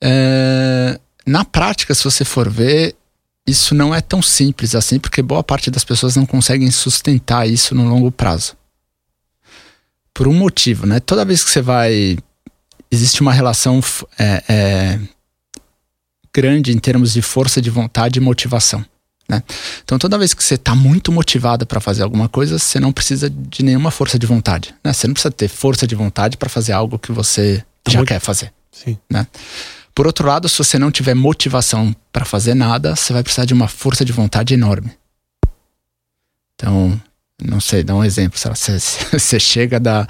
[0.02, 2.96] É, na prática, se você for ver,
[3.46, 7.74] isso não é tão simples assim, porque boa parte das pessoas não conseguem sustentar isso
[7.74, 8.56] no longo prazo
[10.18, 10.98] por um motivo, né?
[10.98, 12.18] Toda vez que você vai.
[12.90, 13.81] Existe uma relação
[14.18, 15.00] é, é,
[16.35, 18.85] grande em termos de força de vontade e motivação.
[19.28, 19.40] Né?
[19.85, 23.31] Então, toda vez que você está muito motivado para fazer alguma coisa, você não precisa
[23.31, 24.74] de nenhuma força de vontade.
[24.83, 24.92] Né?
[24.92, 28.09] Você não precisa ter força de vontade para fazer algo que você tá já muito...
[28.09, 28.52] quer fazer.
[28.72, 28.98] Sim.
[29.09, 29.24] Né?
[29.94, 33.54] Por outro lado, se você não tiver motivação para fazer nada, você vai precisar de
[33.54, 34.90] uma força de vontade enorme.
[36.57, 37.00] Então,
[37.42, 38.38] não sei, dá um exemplo.
[38.42, 40.07] Você, chega da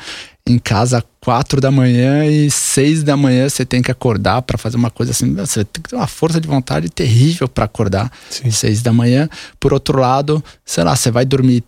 [0.46, 4.78] em casa quatro da manhã e seis da manhã você tem que acordar para fazer
[4.78, 5.34] uma coisa assim.
[5.34, 8.50] Você tem que ter uma força de vontade terrível para acordar Sim.
[8.50, 9.28] seis da manhã.
[9.60, 11.62] Por outro lado, sei lá, você vai dormir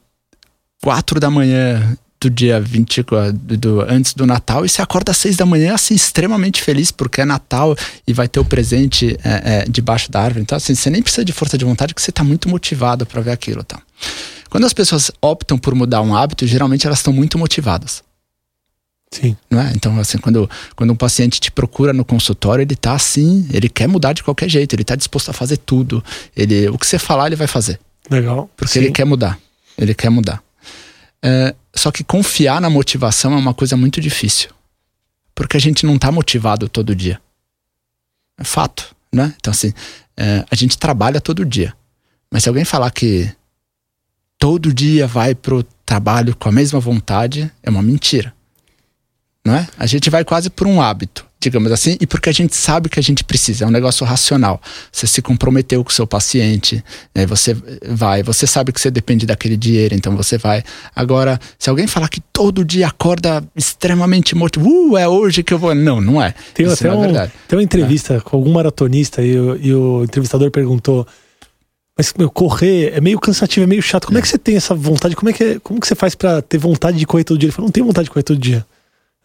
[0.82, 3.02] quatro da manhã do dia 20,
[3.32, 6.92] do, do, antes do Natal, e você acorda às seis da manhã, assim, extremamente feliz,
[6.92, 7.74] porque é Natal
[8.06, 10.42] e vai ter o presente é, é, debaixo da árvore.
[10.42, 13.22] Então, assim, você nem precisa de força de vontade, porque você está muito motivado para
[13.22, 13.64] ver aquilo.
[13.64, 13.80] Tá?
[14.50, 18.02] Quando as pessoas optam por mudar um hábito, geralmente elas estão muito motivadas.
[19.10, 19.34] Sim.
[19.50, 19.72] Não é?
[19.74, 23.88] Então, assim, quando, quando um paciente te procura no consultório, ele tá assim, ele quer
[23.88, 26.04] mudar de qualquer jeito, ele tá disposto a fazer tudo.
[26.36, 27.80] Ele, o que você falar, ele vai fazer.
[28.10, 28.50] Legal.
[28.56, 28.80] Porque Sim.
[28.80, 29.38] ele quer mudar.
[29.76, 30.42] Ele quer mudar.
[31.22, 34.50] É, só que confiar na motivação é uma coisa muito difícil.
[35.34, 37.20] Porque a gente não tá motivado todo dia.
[38.38, 39.34] É fato, né?
[39.38, 39.72] Então, assim,
[40.16, 41.74] é, a gente trabalha todo dia.
[42.30, 43.30] Mas se alguém falar que
[44.38, 48.34] todo dia vai pro trabalho com a mesma vontade, é uma mentira
[49.44, 49.66] não é?
[49.78, 53.00] A gente vai quase por um hábito, digamos assim, e porque a gente sabe que
[53.00, 54.60] a gente precisa, é um negócio racional.
[54.92, 57.24] Você se comprometeu com o seu paciente, né?
[57.24, 57.56] você
[57.88, 60.62] vai, você sabe que você depende daquele dinheiro, então você vai.
[60.94, 65.58] Agora, se alguém falar que todo dia acorda extremamente motivado, uh, é hoje que eu
[65.58, 65.74] vou.
[65.74, 66.34] Não, não é.
[66.52, 67.32] Tem Isso até é um, verdade.
[67.48, 68.20] Tem uma entrevista é.
[68.20, 71.06] com algum maratonista e, e o entrevistador perguntou.
[71.96, 74.06] Mas meu, correr é meio cansativo, é meio chato.
[74.06, 75.16] Como é, é que você tem essa vontade?
[75.16, 77.46] Como é que, é, como que você faz para ter vontade de correr todo dia?
[77.46, 78.64] Ele falou, não tenho vontade de correr todo dia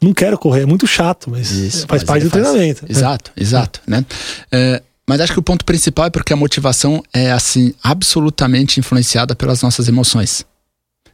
[0.05, 2.43] não quero correr, é muito chato, mas Isso, faz parte do faz.
[2.43, 2.85] treinamento.
[2.87, 3.41] Exato, é.
[3.41, 4.05] exato, né?
[4.51, 9.35] É, mas acho que o ponto principal é porque a motivação é assim absolutamente influenciada
[9.35, 10.45] pelas nossas emoções.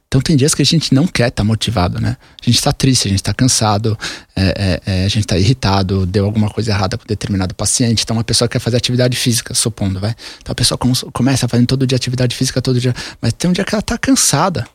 [0.08, 2.18] Então tem dias que a gente não quer estar tá motivado, né?
[2.42, 3.98] A gente está triste, a gente está cansado,
[4.36, 8.04] é, é, é, a gente está irritado, deu alguma coisa errada com determinado paciente.
[8.04, 10.14] Então uma pessoa quer fazer atividade física, supondo, vai.
[10.42, 10.78] Então a pessoa
[11.14, 13.98] começa fazendo todo dia atividade física, todo dia, mas tem um dia que ela está
[13.98, 14.68] cansada,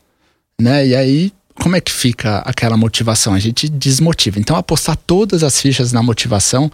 [0.59, 0.87] né?
[0.87, 3.33] E aí como é que fica aquela motivação?
[3.33, 4.39] A gente desmotiva.
[4.39, 6.71] Então, apostar todas as fichas na motivação,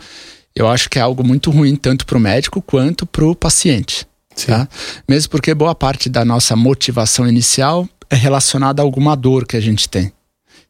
[0.56, 4.06] eu acho que é algo muito ruim, tanto para o médico quanto para o paciente.
[4.46, 4.68] Tá?
[5.08, 9.62] Mesmo porque boa parte da nossa motivação inicial é relacionada a alguma dor que a
[9.62, 10.12] gente tem.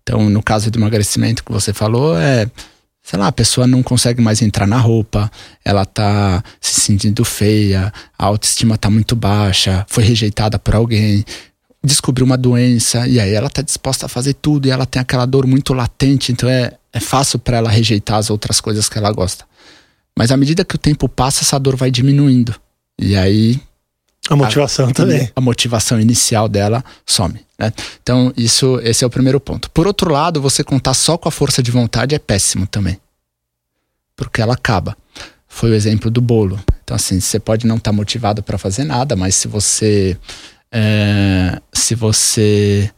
[0.02, 2.50] Então, no caso do emagrecimento que você falou, é
[3.04, 5.30] sei lá, a pessoa não consegue mais entrar na roupa,
[5.64, 11.26] ela tá se sentindo feia, a autoestima tá muito baixa, foi rejeitada por alguém,
[11.84, 15.26] descobriu uma doença e aí ela está disposta a fazer tudo e ela tem aquela
[15.26, 19.12] dor muito latente, então é, é fácil para ela rejeitar as outras coisas que ela
[19.12, 19.46] gosta.
[20.18, 22.56] Mas à medida que o tempo passa, essa dor vai diminuindo.
[23.00, 23.60] E aí.
[24.30, 25.32] A motivação a, também.
[25.36, 27.40] A motivação inicial dela some.
[27.58, 27.74] Né?
[28.02, 29.70] Então, isso, esse é o primeiro ponto.
[29.72, 33.00] Por outro lado, você contar só com a força de vontade é péssimo também.
[34.16, 34.96] Porque ela acaba.
[35.48, 36.64] Foi o exemplo do bolo.
[36.84, 40.18] Então, assim, você pode não estar tá motivado para fazer nada, mas se você
[40.74, 42.92] é, se você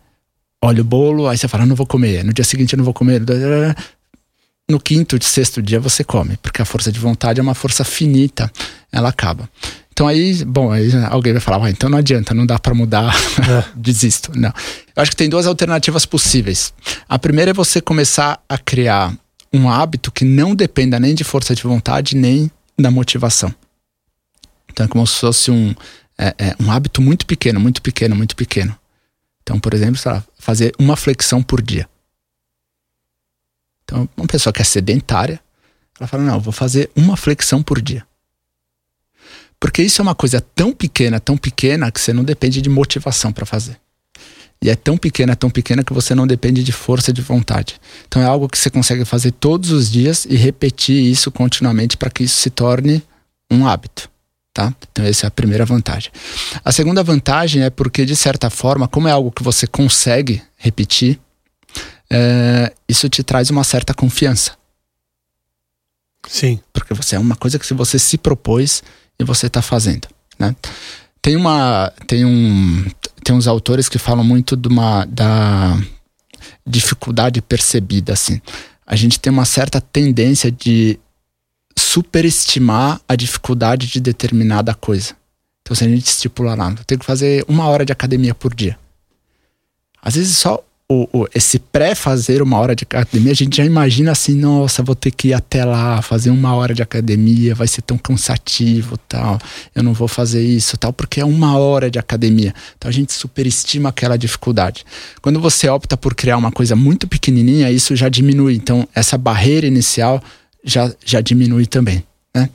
[0.64, 2.24] olha o bolo, aí você fala, não vou comer.
[2.24, 3.22] No dia seguinte eu não vou comer.
[4.70, 8.52] No quinto, sexto dia você come, porque a força de vontade é uma força finita,
[8.92, 9.50] ela acaba.
[9.92, 13.14] Então aí, bom, aí alguém vai falar, ah, então não adianta, não dá para mudar,
[13.48, 13.64] é.
[13.76, 14.32] desisto.
[14.36, 14.52] Não.
[14.96, 16.74] Eu acho que tem duas alternativas possíveis.
[17.08, 19.14] A primeira é você começar a criar
[19.54, 23.54] um hábito que não dependa nem de força de vontade, nem da motivação.
[24.70, 25.74] Então é como se fosse um,
[26.18, 28.78] é, é um hábito muito pequeno, muito pequeno, muito pequeno.
[29.44, 31.88] Então, por exemplo, lá, fazer uma flexão por dia.
[33.84, 35.40] Então, uma pessoa que é sedentária,
[36.00, 38.06] ela fala: não, vou fazer uma flexão por dia.
[39.60, 43.32] Porque isso é uma coisa tão pequena, tão pequena, que você não depende de motivação
[43.32, 43.80] para fazer.
[44.62, 47.80] E é tão pequena, tão pequena que você não depende de força de vontade.
[48.08, 52.10] Então é algo que você consegue fazer todos os dias e repetir isso continuamente para
[52.10, 53.04] que isso se torne
[53.52, 54.10] um hábito
[54.56, 54.74] tá?
[54.90, 56.10] Então essa é a primeira vantagem.
[56.64, 61.20] A segunda vantagem é porque de certa forma, como é algo que você consegue repetir,
[62.10, 64.54] é, isso te traz uma certa confiança.
[66.26, 66.62] Sim.
[66.72, 68.82] Porque você é uma coisa que você se propôs
[69.20, 70.08] e você está fazendo,
[70.40, 70.56] né?
[71.22, 72.86] Tem uma, tem um,
[73.26, 75.78] tem uns autores que falam muito de uma da
[76.66, 78.40] dificuldade percebida, assim.
[78.88, 80.98] A gente tem uma certa tendência de
[81.96, 85.14] superestimar a dificuldade de determinada coisa.
[85.62, 88.54] Então, se a gente estipula lá, eu tenho que fazer uma hora de academia por
[88.54, 88.78] dia.
[90.02, 94.12] Às vezes, só o, o, esse pré-fazer uma hora de academia, a gente já imagina
[94.12, 97.82] assim: nossa, vou ter que ir até lá, fazer uma hora de academia, vai ser
[97.82, 99.40] tão cansativo, tal.
[99.74, 102.54] Eu não vou fazer isso, tal, porque é uma hora de academia.
[102.78, 104.86] Então, a gente superestima aquela dificuldade.
[105.22, 108.56] Quando você opta por criar uma coisa muito pequenininha, isso já diminui.
[108.56, 110.22] Então, essa barreira inicial
[110.66, 112.04] já, já diminui também.
[112.36, 112.50] Né?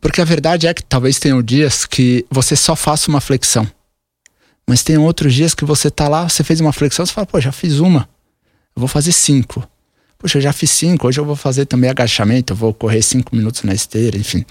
[0.00, 3.66] Porque a verdade é que talvez tenham dias que você só faça uma flexão.
[4.68, 7.40] Mas tem outros dias que você tá lá, você fez uma flexão, você fala, pô,
[7.40, 8.08] já fiz uma.
[8.74, 9.66] Eu vou fazer cinco.
[10.18, 13.36] Puxa, eu já fiz cinco, hoje eu vou fazer também agachamento, eu vou correr cinco
[13.36, 14.44] minutos na esteira, enfim.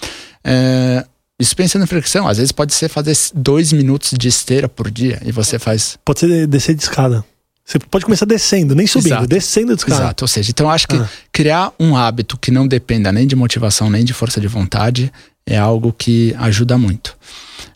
[0.44, 1.04] É,
[1.38, 5.20] isso pensando em flexão, às vezes pode ser fazer dois minutos de esteira por dia
[5.24, 5.98] e você faz.
[6.04, 7.24] Pode ser descer de escada.
[7.66, 9.26] Você pode começar descendo, nem subindo, Exato.
[9.26, 10.02] descendo de escada.
[10.02, 11.08] Exato, ou seja, então acho que ah.
[11.32, 15.12] criar um hábito que não dependa nem de motivação, nem de força de vontade,
[15.44, 17.16] é algo que ajuda muito.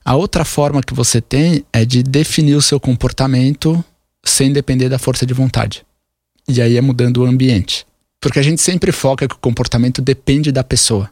[0.05, 3.85] A outra forma que você tem é de definir o seu comportamento
[4.25, 5.83] sem depender da força de vontade.
[6.49, 7.85] E aí é mudando o ambiente.
[8.21, 11.11] Porque a gente sempre foca que o comportamento depende da pessoa.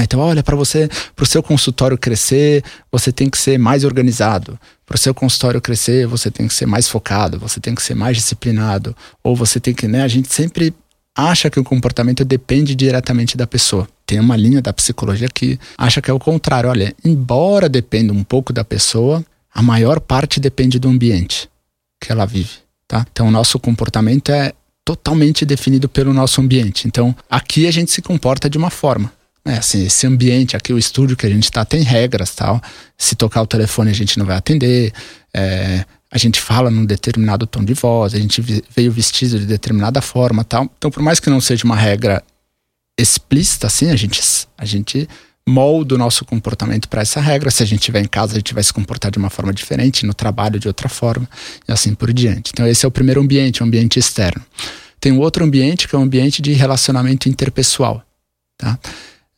[0.00, 0.04] É?
[0.04, 4.58] Então, olha, para você, para o seu consultório crescer, você tem que ser mais organizado.
[4.86, 7.94] Para o seu consultório crescer, você tem que ser mais focado, você tem que ser
[7.94, 8.94] mais disciplinado.
[9.22, 10.02] Ou você tem que, né?
[10.02, 10.74] A gente sempre
[11.16, 13.88] acha que o comportamento depende diretamente da pessoa.
[14.04, 16.68] Tem uma linha da psicologia que acha que é o contrário.
[16.68, 21.48] Olha, embora dependa um pouco da pessoa, a maior parte depende do ambiente
[22.00, 23.06] que ela vive, tá?
[23.10, 24.52] Então, o nosso comportamento é
[24.84, 26.86] totalmente definido pelo nosso ambiente.
[26.86, 29.10] Então, aqui a gente se comporta de uma forma.
[29.44, 32.60] Assim, esse ambiente aqui, o estúdio que a gente está, tem regras tal.
[32.96, 34.92] Se tocar o telefone, a gente não vai atender.
[35.34, 38.40] É, a gente fala num determinado tom de voz, a gente
[38.74, 40.70] veio vestido de determinada forma tal.
[40.78, 42.22] Então, por mais que não seja uma regra
[42.98, 44.20] explícita, assim, a gente,
[44.56, 45.08] a gente
[45.46, 47.50] molda o nosso comportamento para essa regra.
[47.50, 50.06] Se a gente estiver em casa, a gente vai se comportar de uma forma diferente,
[50.06, 51.28] no trabalho de outra forma,
[51.68, 52.52] e assim por diante.
[52.54, 54.42] Então, esse é o primeiro ambiente, o ambiente externo.
[55.00, 58.02] Tem um outro ambiente que é o um ambiente de relacionamento interpessoal.
[58.56, 58.78] Tá?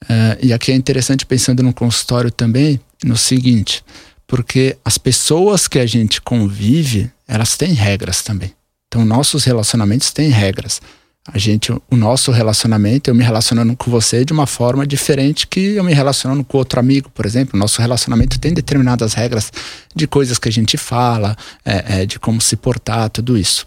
[0.05, 3.85] Uh, e aqui é interessante pensando no consultório também, no seguinte,
[4.27, 8.53] porque as pessoas que a gente convive, elas têm regras também.
[8.89, 10.81] Então, nossos relacionamentos têm regras.
[11.29, 15.75] A gente, o nosso relacionamento, eu me relacionando com você de uma forma diferente que
[15.75, 17.59] eu me relacionando com outro amigo, por exemplo.
[17.59, 19.53] Nosso relacionamento tem determinadas regras
[19.95, 23.67] de coisas que a gente fala, é, é, de como se portar, tudo isso.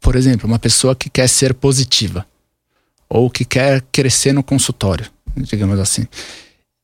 [0.00, 2.26] Por exemplo, uma pessoa que quer ser positiva
[3.08, 6.06] ou que quer crescer no consultório, digamos assim.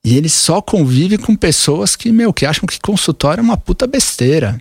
[0.04, 3.86] E ele só convive com pessoas que, meu, que acham que consultório é uma puta
[3.86, 4.60] besteira.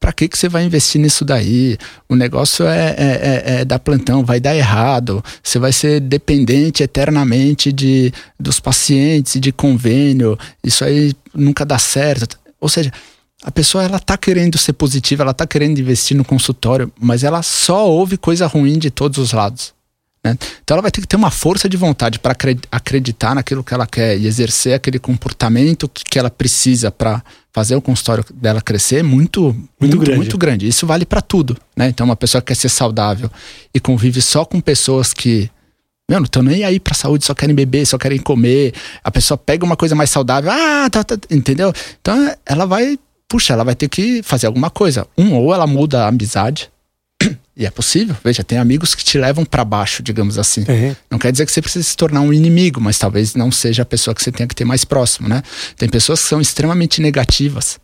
[0.00, 1.76] Pra que, que você vai investir nisso daí?
[2.08, 5.22] O negócio é, é, é, é plantão, vai dar errado.
[5.42, 10.38] Você vai ser dependente eternamente de, dos pacientes de convênio.
[10.64, 12.40] Isso aí nunca dá certo.
[12.58, 12.90] Ou seja,
[13.42, 17.42] a pessoa ela tá querendo ser positiva, ela tá querendo investir no consultório, mas ela
[17.42, 19.72] só ouve coisa ruim de todos os lados.
[20.24, 20.36] Né?
[20.62, 22.36] Então ela vai ter que ter uma força de vontade para
[22.70, 27.80] acreditar naquilo que ela quer e exercer aquele comportamento que ela precisa para fazer o
[27.80, 30.18] consultório dela crescer muito, muito, muito grande.
[30.18, 30.68] Muito grande.
[30.68, 31.56] Isso vale para tudo.
[31.76, 31.88] Né?
[31.88, 33.30] Então uma pessoa que quer ser saudável
[33.74, 35.50] e convive só com pessoas que
[36.08, 38.74] meu, não estão nem aí pra saúde, só querem beber, só querem comer.
[39.04, 41.72] A pessoa pega uma coisa mais saudável, ah, tá, tá, entendeu?
[42.00, 45.06] Então ela vai, puxa, ela vai ter que fazer alguma coisa.
[45.16, 46.68] Um, ou ela muda a amizade,
[47.60, 48.16] e é possível.
[48.24, 50.62] Veja, tem amigos que te levam para baixo, digamos assim.
[50.66, 50.96] Uhum.
[51.10, 53.84] Não quer dizer que você precisa se tornar um inimigo, mas talvez não seja a
[53.84, 55.42] pessoa que você tenha que ter mais próximo, né?
[55.76, 57.78] Tem pessoas que são extremamente negativas.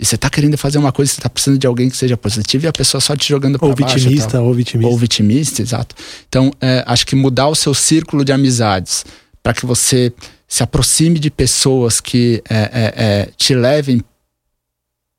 [0.00, 2.64] E você tá querendo fazer uma coisa, você tá precisando de alguém que seja positivo
[2.64, 3.94] e a pessoa só te jogando para baixo.
[3.96, 4.90] Vitimista, ou vitimista.
[4.90, 5.94] Ou vitimista, exato.
[6.26, 9.04] Então, é, acho que mudar o seu círculo de amizades
[9.42, 10.10] para que você
[10.48, 14.02] se aproxime de pessoas que é, é, é te levem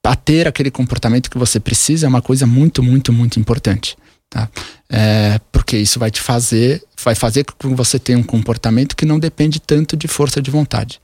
[0.06, 3.98] a ter aquele comportamento que você precisa é uma coisa muito, muito, muito importante.
[4.30, 4.50] Tá?
[4.90, 9.06] É, porque isso vai te fazer, vai fazer com que você tenha um comportamento que
[9.06, 11.00] não depende tanto de força de vontade.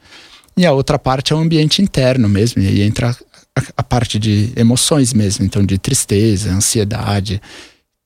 [0.55, 3.15] E a outra parte é o ambiente interno mesmo, e aí entra
[3.55, 7.41] a, a parte de emoções mesmo, então de tristeza, ansiedade,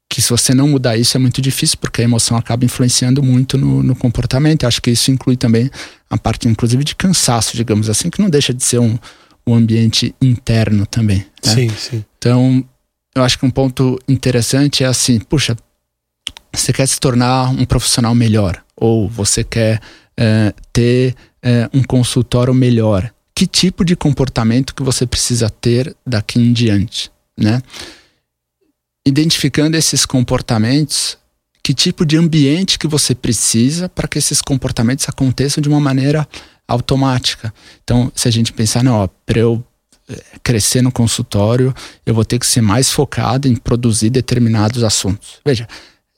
[0.10, 3.58] que se você não mudar isso é muito difícil, porque a emoção acaba influenciando muito
[3.58, 4.66] no, no comportamento.
[4.66, 5.70] Acho que isso inclui também
[6.10, 8.98] a parte, inclusive, de cansaço, digamos assim, que não deixa de ser um,
[9.46, 11.26] o ambiente interno também.
[11.46, 11.54] Né?
[11.54, 12.06] Sim, sim.
[12.18, 12.64] Então,
[13.14, 15.56] eu acho que um ponto interessante é assim, puxa,
[16.52, 19.82] você quer se tornar um profissional melhor ou você quer
[20.18, 23.12] é, ter é, um consultório melhor.
[23.34, 27.62] Que tipo de comportamento que você precisa ter daqui em diante, né?
[29.06, 31.18] Identificando esses comportamentos,
[31.62, 36.28] que tipo de ambiente que você precisa para que esses comportamentos aconteçam de uma maneira
[36.68, 37.54] automática.
[37.84, 39.64] Então, se a gente pensar, não, para eu
[40.10, 41.74] eh, crescer no consultório,
[42.06, 45.40] eu vou ter que ser mais focado em produzir determinados assuntos.
[45.46, 45.68] Veja,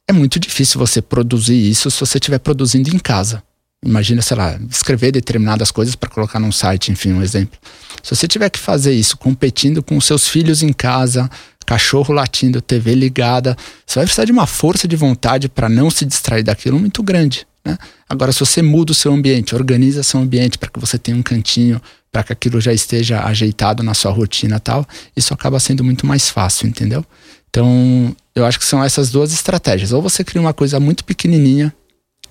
[0.08, 3.44] é muito difícil você produzir isso se você estiver produzindo em casa.
[3.86, 7.60] Imagina, sei lá, escrever determinadas coisas para colocar num site, enfim, um exemplo.
[8.02, 11.30] Se você tiver que fazer isso competindo com seus filhos em casa,
[11.66, 13.56] cachorro latindo, TV ligada,
[13.86, 17.46] você vai precisar de uma força de vontade para não se distrair daquilo muito grande.
[17.68, 17.78] Né?
[18.08, 21.22] Agora, se você muda o seu ambiente, organiza seu ambiente para que você tenha um
[21.22, 24.88] cantinho, para que aquilo já esteja ajeitado na sua rotina tal,
[25.18, 27.06] isso acaba sendo muito mais fácil, entendeu?
[27.50, 29.92] Então, eu acho que são essas duas estratégias.
[29.92, 31.74] Ou você cria uma coisa muito pequenininha,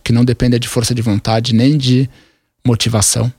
[0.03, 2.09] que não dependa de força de vontade, nem de
[2.66, 3.30] motivação.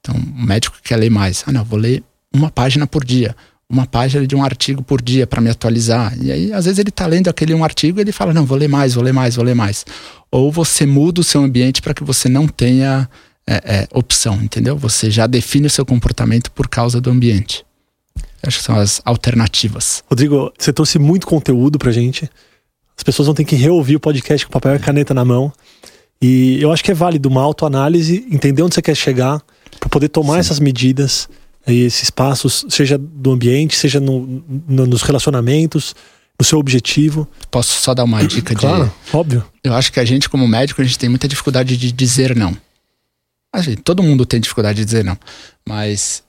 [0.00, 1.44] Então, o médico quer ler mais.
[1.46, 2.02] Ah, não, vou ler
[2.34, 3.34] uma página por dia
[3.72, 6.14] uma página de um artigo por dia para me atualizar.
[6.20, 8.58] E aí, às vezes, ele está lendo aquele um artigo e ele fala: Não, vou
[8.58, 9.86] ler mais, vou ler mais, vou ler mais.
[10.30, 13.08] Ou você muda o seu ambiente para que você não tenha
[13.46, 14.76] é, é, opção, entendeu?
[14.76, 17.64] Você já define o seu comportamento por causa do ambiente.
[18.42, 20.04] Acho que são as alternativas.
[20.06, 22.28] Rodrigo, você trouxe muito conteúdo pra gente.
[22.96, 25.50] As pessoas vão ter que reouvir o podcast com papel e caneta na mão.
[26.20, 29.40] E eu acho que é válido uma autoanálise, entender onde você quer chegar,
[29.80, 30.40] para poder tomar Sim.
[30.40, 31.28] essas medidas
[31.66, 35.94] esses passos, seja do ambiente, seja no, no, nos relacionamentos,
[36.38, 37.28] no seu objetivo.
[37.50, 39.16] Posso só dar uma dica claro, de.
[39.16, 39.44] óbvio.
[39.62, 42.56] Eu acho que a gente, como médico, a gente tem muita dificuldade de dizer não.
[43.52, 45.18] Assim, todo mundo tem dificuldade de dizer não.
[45.66, 46.22] Mas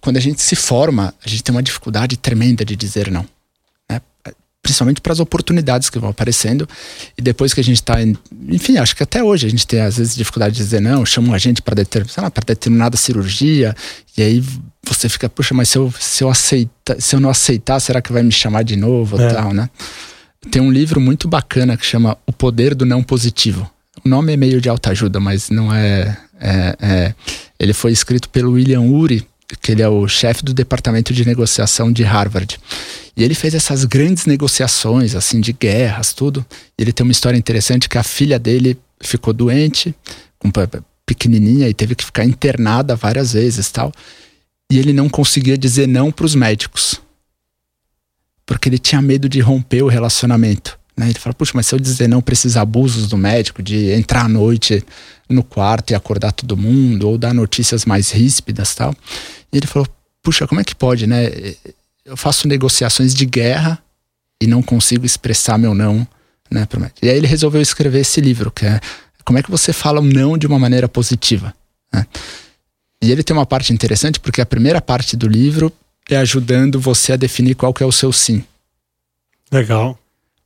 [0.00, 3.26] quando a gente se forma, a gente tem uma dificuldade tremenda de dizer não
[4.62, 6.68] principalmente para as oportunidades que vão aparecendo.
[7.18, 7.96] E depois que a gente está,
[8.48, 11.34] enfim, acho que até hoje a gente tem às vezes dificuldade de dizer não, chamam
[11.34, 12.06] a gente para deter,
[12.46, 13.74] determinada cirurgia,
[14.16, 14.44] e aí
[14.84, 18.12] você fica, puxa, mas se eu, se eu aceitar, se eu não aceitar, será que
[18.12, 19.28] vai me chamar de novo, é.
[19.32, 19.68] tal, né?
[20.50, 23.70] Tem um livro muito bacana que chama O Poder do Não Positivo.
[24.04, 27.14] O nome é meio de alta ajuda, mas não é, é, é
[27.58, 29.24] ele foi escrito pelo William Ury,
[29.60, 32.58] que ele é o chefe do departamento de negociação de Harvard.
[33.16, 36.44] E ele fez essas grandes negociações, assim, de guerras, tudo.
[36.78, 39.94] E ele tem uma história interessante que a filha dele ficou doente,
[41.04, 43.92] pequenininha, e teve que ficar internada várias vezes, tal.
[44.70, 47.00] E ele não conseguia dizer não para os médicos.
[48.46, 50.78] Porque ele tinha medo de romper o relacionamento.
[50.96, 51.10] Né?
[51.10, 54.24] Ele fala, puxa, mas se eu dizer não para esses abusos do médico, de entrar
[54.24, 54.84] à noite
[55.28, 58.94] no quarto e acordar todo mundo, ou dar notícias mais ríspidas tal.
[59.52, 59.88] E ele falou,
[60.22, 61.30] puxa, como é que pode, né?
[62.04, 63.82] Eu faço negociações de guerra
[64.42, 66.06] e não consigo expressar meu não,
[66.50, 66.66] né?
[66.76, 66.98] Médico.
[67.02, 68.80] E aí ele resolveu escrever esse livro, que é
[69.24, 71.54] como é que você fala um não de uma maneira positiva,
[71.92, 72.06] né?
[73.02, 75.72] E ele tem uma parte interessante porque a primeira parte do livro
[76.08, 78.44] é ajudando você a definir qual que é o seu sim.
[79.50, 79.98] Legal.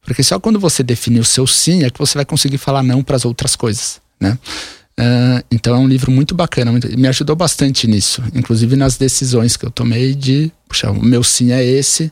[0.07, 3.03] Porque só quando você definir o seu sim é que você vai conseguir falar não
[3.03, 4.39] para as outras coisas, né?
[4.99, 9.57] Uh, então é um livro muito bacana, muito, me ajudou bastante nisso, inclusive nas decisões
[9.57, 12.11] que eu tomei de, puxa, o meu sim é esse,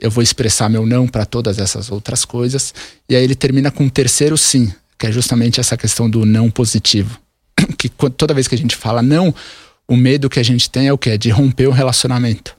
[0.00, 2.74] eu vou expressar meu não para todas essas outras coisas.
[3.06, 6.50] E aí ele termina com um terceiro sim, que é justamente essa questão do não
[6.50, 7.20] positivo.
[7.76, 9.34] Que toda vez que a gente fala não,
[9.86, 11.10] o medo que a gente tem é o que?
[11.10, 12.56] É de romper o relacionamento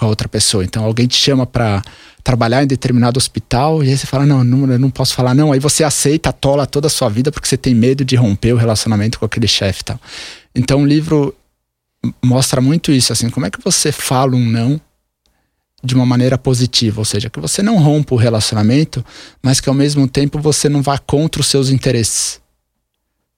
[0.00, 0.64] com a outra pessoa.
[0.64, 1.82] Então alguém te chama para
[2.24, 5.52] trabalhar em determinado hospital e aí você fala: não, não, eu não posso falar, não.
[5.52, 8.56] Aí você aceita, tola toda a sua vida porque você tem medo de romper o
[8.56, 10.00] relacionamento com aquele chefe tal.
[10.54, 11.34] Então o livro
[12.24, 14.80] mostra muito isso, assim, como é que você fala um não
[15.84, 19.04] de uma maneira positiva, ou seja, que você não rompa o relacionamento,
[19.42, 22.40] mas que ao mesmo tempo você não vá contra os seus interesses.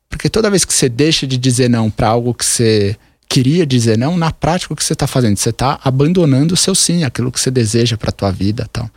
[0.09, 2.97] Porque toda vez que você deixa de dizer não para algo que você
[3.33, 5.39] queria dizer não, na prática o que você está fazendo?
[5.39, 8.91] Você está abandonando o seu sim, aquilo que você deseja para a tua vida tal.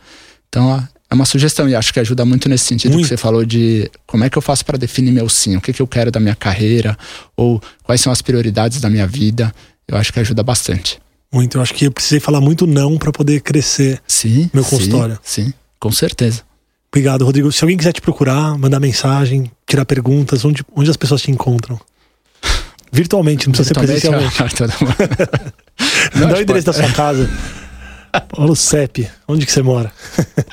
[0.48, 3.04] Então é uma sugestão e acho que ajuda muito nesse sentido muito.
[3.04, 5.72] que você falou de como é que eu faço para definir meu sim, o que,
[5.72, 6.98] que eu quero da minha carreira
[7.34, 9.54] ou quais são as prioridades da minha vida.
[9.88, 10.98] Eu acho que ajuda bastante.
[11.32, 15.18] Muito, eu acho que eu precisei falar muito não para poder crescer sim, meu consultório.
[15.22, 16.42] Sim, sim, com certeza.
[16.92, 17.50] Obrigado, Rodrigo.
[17.50, 21.80] Se alguém quiser te procurar, mandar mensagem, tirar perguntas, onde, onde as pessoas te encontram?
[22.96, 24.34] Virtualmente, não precisa ser presencialmente.
[26.16, 27.28] Não, Dá o endereço da sua casa.
[28.34, 29.92] Paulo CEP, onde que você mora?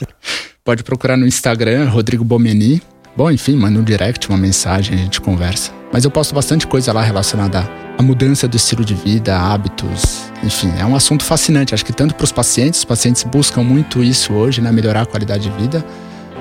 [0.61, 2.81] pode procurar no Instagram, Rodrigo Bomeni.
[3.15, 5.71] Bom, enfim, manda um direct, uma mensagem, a gente conversa.
[5.93, 7.65] Mas eu posto bastante coisa lá relacionada
[7.97, 11.73] à mudança do estilo de vida, hábitos, enfim, é um assunto fascinante.
[11.73, 15.05] Acho que tanto para os pacientes, os pacientes buscam muito isso hoje, né, melhorar a
[15.05, 15.85] qualidade de vida,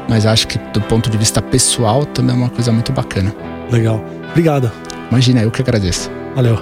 [0.09, 3.33] mas acho que do ponto de vista pessoal também é uma coisa muito bacana.
[3.71, 4.05] Legal.
[4.31, 4.73] Obrigado.
[5.13, 6.11] Imagina, eu que agradeço.
[6.35, 6.59] Valeu.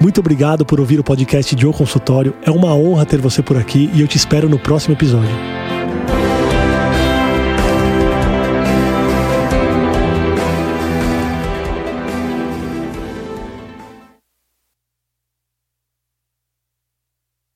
[0.00, 2.34] Muito obrigado por ouvir o podcast de O Consultório.
[2.42, 5.30] É uma honra ter você por aqui e eu te espero no próximo episódio.